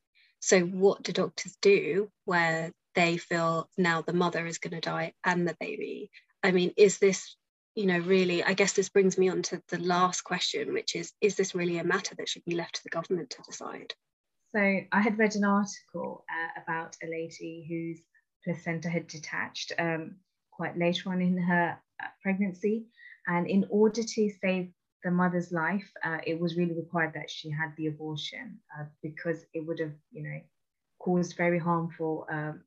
So 0.40 0.60
what 0.60 1.02
do 1.02 1.12
doctors 1.12 1.56
do 1.62 2.10
where 2.26 2.70
they 2.94 3.16
feel 3.16 3.68
now 3.78 4.02
the 4.02 4.12
mother 4.12 4.46
is 4.46 4.58
going 4.58 4.74
to 4.74 4.80
die 4.80 5.14
and 5.24 5.48
the 5.48 5.56
baby? 5.58 6.10
I 6.42 6.52
mean 6.52 6.74
is 6.76 6.98
this 6.98 7.34
you 7.74 7.86
know 7.86 7.98
really 7.98 8.42
i 8.44 8.54
guess 8.54 8.72
this 8.72 8.88
brings 8.88 9.18
me 9.18 9.28
on 9.28 9.42
to 9.42 9.60
the 9.68 9.78
last 9.78 10.22
question 10.22 10.72
which 10.72 10.96
is 10.96 11.12
is 11.20 11.36
this 11.36 11.54
really 11.54 11.76
a 11.76 11.84
matter 11.84 12.14
that 12.14 12.28
should 12.28 12.44
be 12.46 12.54
left 12.54 12.76
to 12.76 12.82
the 12.84 12.90
government 12.90 13.30
to 13.30 13.42
decide? 13.42 13.94
So 14.54 14.60
i 14.60 15.00
had 15.00 15.18
read 15.18 15.34
an 15.34 15.44
article 15.44 16.26
uh, 16.30 16.60
about 16.62 16.96
a 17.02 17.06
lady 17.06 17.64
whose 17.70 18.02
placenta 18.44 18.90
had 18.90 19.06
detached 19.06 19.72
um, 19.78 20.16
quite 20.52 20.76
later 20.76 21.10
on 21.10 21.22
in 21.22 21.38
her 21.38 21.78
uh, 22.02 22.08
pregnancy. 22.22 22.86
And 23.26 23.46
in 23.46 23.66
order 23.70 24.02
to 24.02 24.30
save 24.40 24.70
the 25.02 25.10
mother's 25.10 25.52
life, 25.52 25.88
uh, 26.04 26.18
it 26.26 26.40
was 26.40 26.56
really 26.56 26.74
required 26.74 27.14
that 27.14 27.30
she 27.30 27.50
had 27.50 27.72
the 27.76 27.86
abortion 27.86 28.58
uh, 28.78 28.84
because 29.02 29.44
it 29.52 29.66
would 29.66 29.78
have, 29.80 29.94
you 30.12 30.22
know, 30.22 30.40
caused 30.98 31.36
very 31.36 31.58
harmful 31.58 32.26
um, 32.30 32.62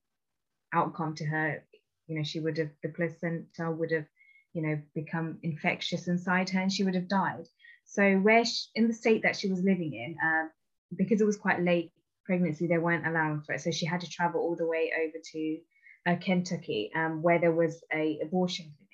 outcome 0.73 1.15
to 1.15 1.25
her. 1.25 1.63
You 2.07 2.17
know, 2.17 2.23
she 2.23 2.39
would 2.39 2.57
have, 2.57 2.69
the 2.83 2.89
placenta 2.89 3.71
would 3.71 3.91
have, 3.91 4.05
you 4.53 4.61
know, 4.61 4.81
become 4.95 5.39
infectious 5.43 6.07
inside 6.07 6.49
her 6.49 6.59
and 6.59 6.71
she 6.71 6.83
would 6.83 6.95
have 6.95 7.07
died. 7.07 7.45
So 7.85 8.17
where 8.17 8.45
she, 8.45 8.67
in 8.75 8.87
the 8.87 8.93
state 8.93 9.23
that 9.23 9.35
she 9.35 9.49
was 9.49 9.61
living 9.63 9.93
in, 9.93 10.15
uh, 10.23 10.47
because 10.95 11.21
it 11.21 11.25
was 11.25 11.37
quite 11.37 11.61
late 11.61 11.91
pregnancy, 12.25 12.67
they 12.67 12.77
weren't 12.77 13.07
allowing 13.07 13.41
for 13.41 13.53
it. 13.53 13.61
So 13.61 13.71
she 13.71 13.85
had 13.85 14.01
to 14.01 14.09
travel 14.09 14.41
all 14.41 14.55
the 14.55 14.67
way 14.67 14.91
over 14.97 15.17
to 15.33 15.57
uh, 16.05 16.15
Kentucky, 16.23 16.91
um, 16.95 17.21
where 17.21 17.39
there 17.39 17.51
was 17.51 17.83
a 17.93 18.19
abortion 18.21 18.65
clinic. 18.65 18.88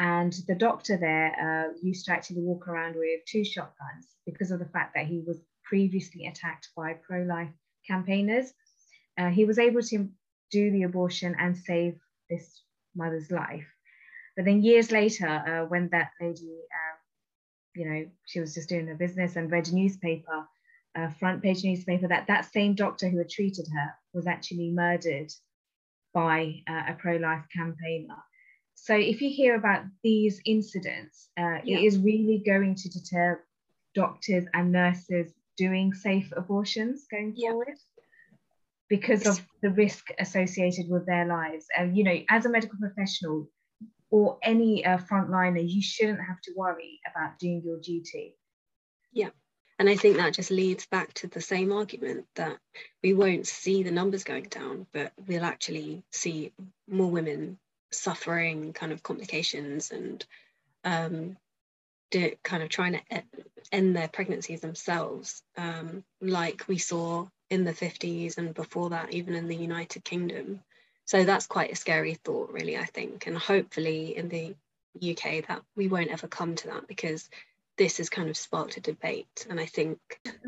And 0.00 0.32
the 0.48 0.54
doctor 0.54 0.96
there 0.96 1.28
uh, 1.38 1.74
used 1.82 2.06
to 2.06 2.12
actually 2.12 2.40
walk 2.40 2.66
around 2.66 2.96
with 2.96 3.20
two 3.26 3.44
shotguns 3.44 4.08
because 4.24 4.50
of 4.50 4.58
the 4.58 4.64
fact 4.64 4.94
that 4.94 5.04
he 5.04 5.22
was 5.26 5.42
previously 5.62 6.26
attacked 6.26 6.70
by 6.74 6.94
pro-life 6.94 7.50
campaigners. 7.86 8.54
Uh, 9.18 9.28
he 9.28 9.44
was 9.44 9.58
able 9.58 9.82
to 9.82 10.08
do 10.50 10.70
the 10.70 10.84
abortion 10.84 11.36
and 11.38 11.54
save 11.54 12.00
this 12.30 12.62
mother's 12.96 13.30
life. 13.30 13.66
But 14.36 14.46
then 14.46 14.62
years 14.62 14.90
later, 14.90 15.28
uh, 15.28 15.68
when 15.68 15.90
that 15.90 16.12
lady, 16.18 16.48
um, 16.48 16.96
you 17.74 17.84
know, 17.86 18.06
she 18.24 18.40
was 18.40 18.54
just 18.54 18.70
doing 18.70 18.86
her 18.86 18.94
business 18.94 19.36
and 19.36 19.52
read 19.52 19.68
a 19.68 19.74
newspaper, 19.74 20.48
a 20.96 21.10
front 21.10 21.42
page 21.42 21.62
newspaper, 21.62 22.08
that 22.08 22.26
that 22.28 22.50
same 22.50 22.74
doctor 22.74 23.10
who 23.10 23.18
had 23.18 23.28
treated 23.28 23.66
her 23.68 23.94
was 24.14 24.26
actually 24.26 24.70
murdered 24.70 25.30
by 26.14 26.62
uh, 26.66 26.84
a 26.88 26.96
pro-life 26.98 27.44
campaigner. 27.54 28.16
So 28.82 28.94
if 28.94 29.20
you 29.20 29.28
hear 29.28 29.56
about 29.56 29.84
these 30.02 30.40
incidents, 30.46 31.28
uh, 31.38 31.58
yeah. 31.64 31.76
it 31.76 31.84
is 31.84 31.98
really 31.98 32.42
going 32.44 32.76
to 32.76 32.88
deter 32.88 33.44
doctors 33.94 34.46
and 34.54 34.72
nurses 34.72 35.34
doing 35.58 35.92
safe 35.92 36.32
abortions 36.34 37.06
going 37.10 37.34
yeah. 37.36 37.50
forward 37.50 37.76
because 38.88 39.26
of 39.26 39.46
the 39.60 39.68
risk 39.68 40.06
associated 40.18 40.88
with 40.88 41.04
their 41.04 41.26
lives. 41.26 41.66
And 41.76 41.94
you 41.94 42.04
know, 42.04 42.18
as 42.30 42.46
a 42.46 42.48
medical 42.48 42.78
professional 42.78 43.50
or 44.10 44.38
any 44.42 44.82
uh, 44.86 44.96
frontliner, 44.96 45.62
you 45.62 45.82
shouldn't 45.82 46.20
have 46.26 46.40
to 46.44 46.52
worry 46.56 47.00
about 47.10 47.38
doing 47.38 47.60
your 47.62 47.78
duty. 47.80 48.34
Yeah. 49.12 49.28
And 49.78 49.90
I 49.90 49.96
think 49.96 50.16
that 50.16 50.32
just 50.32 50.50
leads 50.50 50.86
back 50.86 51.12
to 51.14 51.26
the 51.26 51.42
same 51.42 51.70
argument 51.70 52.24
that 52.36 52.56
we 53.02 53.12
won't 53.12 53.46
see 53.46 53.82
the 53.82 53.90
numbers 53.90 54.24
going 54.24 54.44
down, 54.44 54.86
but 54.90 55.12
we'll 55.26 55.44
actually 55.44 56.02
see 56.10 56.52
more 56.88 57.10
women 57.10 57.58
suffering 57.90 58.72
kind 58.72 58.92
of 58.92 59.02
complications 59.02 59.90
and 59.90 60.24
um, 60.84 61.36
kind 62.42 62.62
of 62.62 62.68
trying 62.68 62.94
to 62.94 63.22
end 63.72 63.96
their 63.96 64.08
pregnancies 64.08 64.60
themselves, 64.60 65.42
um, 65.56 66.04
like 66.20 66.64
we 66.68 66.78
saw 66.78 67.26
in 67.50 67.64
the 67.64 67.72
50s 67.72 68.38
and 68.38 68.54
before 68.54 68.90
that, 68.90 69.12
even 69.12 69.34
in 69.34 69.48
the 69.48 69.56
United 69.56 70.04
Kingdom. 70.04 70.60
So 71.04 71.24
that's 71.24 71.46
quite 71.46 71.72
a 71.72 71.76
scary 71.76 72.14
thought, 72.14 72.52
really, 72.52 72.78
I 72.78 72.84
think. 72.84 73.26
And 73.26 73.36
hopefully 73.36 74.16
in 74.16 74.28
the 74.28 74.54
UK 74.98 75.46
that 75.48 75.62
we 75.76 75.88
won't 75.88 76.10
ever 76.10 76.28
come 76.28 76.54
to 76.56 76.68
that 76.68 76.86
because 76.86 77.28
this 77.80 77.96
has 77.96 78.10
kind 78.10 78.28
of 78.28 78.36
sparked 78.36 78.76
a 78.76 78.80
debate 78.80 79.46
and 79.48 79.58
i 79.58 79.64
think 79.64 79.98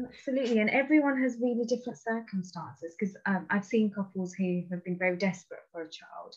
absolutely 0.05 0.59
and 0.59 0.69
everyone 0.69 1.23
has 1.23 1.39
really 1.41 1.65
different 1.65 1.99
circumstances 1.99 2.95
because 2.99 3.17
um, 3.25 3.47
i've 3.49 3.65
seen 3.65 3.91
couples 3.91 4.35
who 4.35 4.63
have 4.71 4.85
been 4.85 4.99
very 4.99 5.17
desperate 5.17 5.63
for 5.73 5.81
a 5.81 5.89
child 5.89 6.35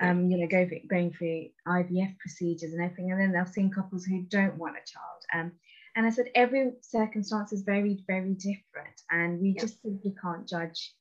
um, 0.00 0.30
you 0.30 0.38
know 0.38 0.46
go, 0.46 0.68
going 0.88 1.12
through 1.12 1.46
ivf 1.68 2.18
procedures 2.18 2.72
and 2.72 2.82
everything 2.82 3.10
and 3.10 3.20
then 3.20 3.32
they've 3.32 3.52
seen 3.52 3.70
couples 3.70 4.04
who 4.04 4.22
don't 4.28 4.56
want 4.56 4.76
a 4.76 4.90
child 4.90 5.22
um, 5.34 5.52
and 5.96 6.06
i 6.06 6.10
said 6.10 6.26
every 6.34 6.72
circumstance 6.80 7.52
is 7.52 7.62
very 7.62 8.02
very 8.06 8.34
different 8.34 9.00
and 9.10 9.40
we 9.40 9.54
yeah. 9.56 9.62
just 9.62 9.82
simply 9.82 10.14
can't 10.22 10.48
judge 10.48 10.94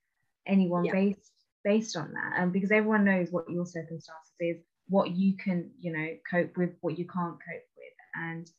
anyone 0.47 0.85
yeah. 0.85 0.91
based 0.91 1.31
based 1.63 1.97
on 1.97 2.13
that 2.13 2.41
um, 2.41 2.51
because 2.51 2.71
everyone 2.71 3.05
knows 3.05 3.29
what 3.31 3.49
your 3.49 3.65
circumstances 3.65 4.33
is 4.39 4.57
what 4.87 5.11
you 5.11 5.35
can 5.37 5.69
you 5.79 5.91
know 5.91 6.07
cope 6.29 6.57
with 6.57 6.71
what 6.81 6.97
you 6.97 7.05
can't 7.05 7.33
cope 7.33 7.67
with 7.77 8.23
and 8.23 8.49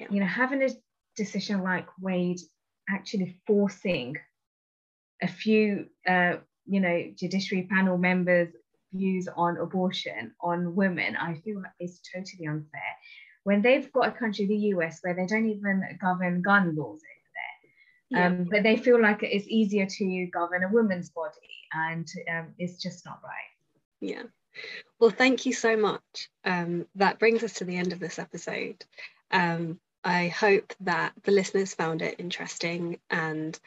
yeah. 0.00 0.06
you 0.10 0.20
know, 0.20 0.26
having 0.26 0.62
a 0.62 0.70
decision 1.16 1.62
like 1.62 1.86
Wade 2.00 2.40
actually 2.88 3.40
forcing 3.46 4.16
a 5.22 5.28
few, 5.28 5.86
uh, 6.08 6.36
you 6.66 6.80
know, 6.80 7.04
judiciary 7.14 7.68
panel 7.70 7.98
members' 7.98 8.54
views 8.92 9.28
on 9.36 9.56
abortion 9.58 10.32
on 10.40 10.74
women, 10.74 11.16
I 11.16 11.34
feel 11.34 11.62
is 11.78 12.00
totally 12.12 12.46
unfair. 12.46 12.80
When 13.44 13.62
they've 13.62 13.90
got 13.92 14.08
a 14.08 14.12
country, 14.12 14.46
the 14.46 14.56
US, 14.74 15.00
where 15.02 15.14
they 15.14 15.26
don't 15.26 15.48
even 15.48 15.82
govern 16.00 16.42
gun 16.42 16.76
laws 16.76 17.00
over 17.00 17.30
there, 17.34 18.20
yeah. 18.20 18.26
um, 18.26 18.48
but 18.50 18.62
they 18.62 18.76
feel 18.76 19.00
like 19.00 19.22
it's 19.22 19.48
easier 19.48 19.86
to 19.86 20.26
govern 20.26 20.64
a 20.64 20.68
woman's 20.68 21.10
body, 21.10 21.34
and 21.72 22.06
um, 22.30 22.54
it's 22.58 22.82
just 22.82 23.04
not 23.06 23.20
right. 23.22 23.50
Yeah. 24.00 24.24
Well, 24.98 25.10
thank 25.10 25.46
you 25.46 25.52
so 25.52 25.76
much. 25.76 26.28
Um, 26.44 26.86
that 26.96 27.18
brings 27.18 27.42
us 27.42 27.54
to 27.54 27.64
the 27.64 27.76
end 27.76 27.92
of 27.92 28.00
this 28.00 28.18
episode. 28.18 28.84
Um, 29.30 29.78
I 30.02 30.28
hope 30.28 30.74
that 30.80 31.12
the 31.22 31.32
listeners 31.32 31.74
found 31.74 32.02
it 32.02 32.16
interesting 32.18 32.98
and 33.10 33.58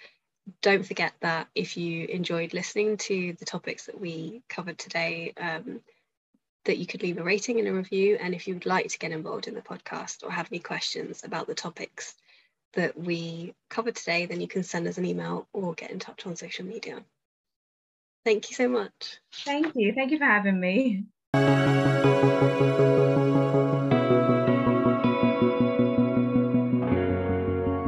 don't 0.62 0.86
forget 0.86 1.13
that 1.21 1.47
if 1.56 1.77
you 1.77 2.06
enjoyed 2.06 2.53
listening 2.53 2.97
to 2.97 3.34
the 3.39 3.45
topics 3.45 3.86
that 3.86 3.99
we 3.99 4.41
covered 4.49 4.77
today, 4.77 5.34
um, 5.38 5.82
that 6.65 6.77
you 6.77 6.86
could 6.86 7.03
leave 7.03 7.17
a 7.17 7.23
rating 7.23 7.60
and 7.60 7.67
a 7.67 7.73
review. 7.73 8.17
And 8.19 8.34
if 8.34 8.47
you 8.47 8.53
would 8.53 8.65
like 8.65 8.88
to 8.89 8.97
get 8.97 9.12
involved 9.12 9.47
in 9.47 9.56
the 9.56 9.62
podcast 9.62 10.23
or 10.23 10.32
have 10.32 10.47
any 10.51 10.60
questions 10.60 11.23
about 11.23 11.47
the 11.47 11.56
topics 11.56 12.15
that 12.73 12.97
we 12.97 13.53
covered 13.69 13.95
today, 13.95 14.25
then 14.25 14.41
you 14.41 14.47
can 14.47 14.63
send 14.63 14.88
us 14.88 14.97
an 14.97 15.06
email 15.06 15.47
or 15.53 15.73
get 15.73 15.91
in 15.91 15.99
touch 15.99 16.25
on 16.25 16.36
social 16.36 16.65
media. 16.65 17.03
Thank 18.25 18.49
you 18.49 18.56
so 18.56 18.69
much. 18.69 19.19
Thank 19.45 19.73
you. 19.75 19.93
Thank 19.93 20.12
you 20.12 20.17
for 20.17 20.25
having 20.25 20.60
me. 20.60 21.03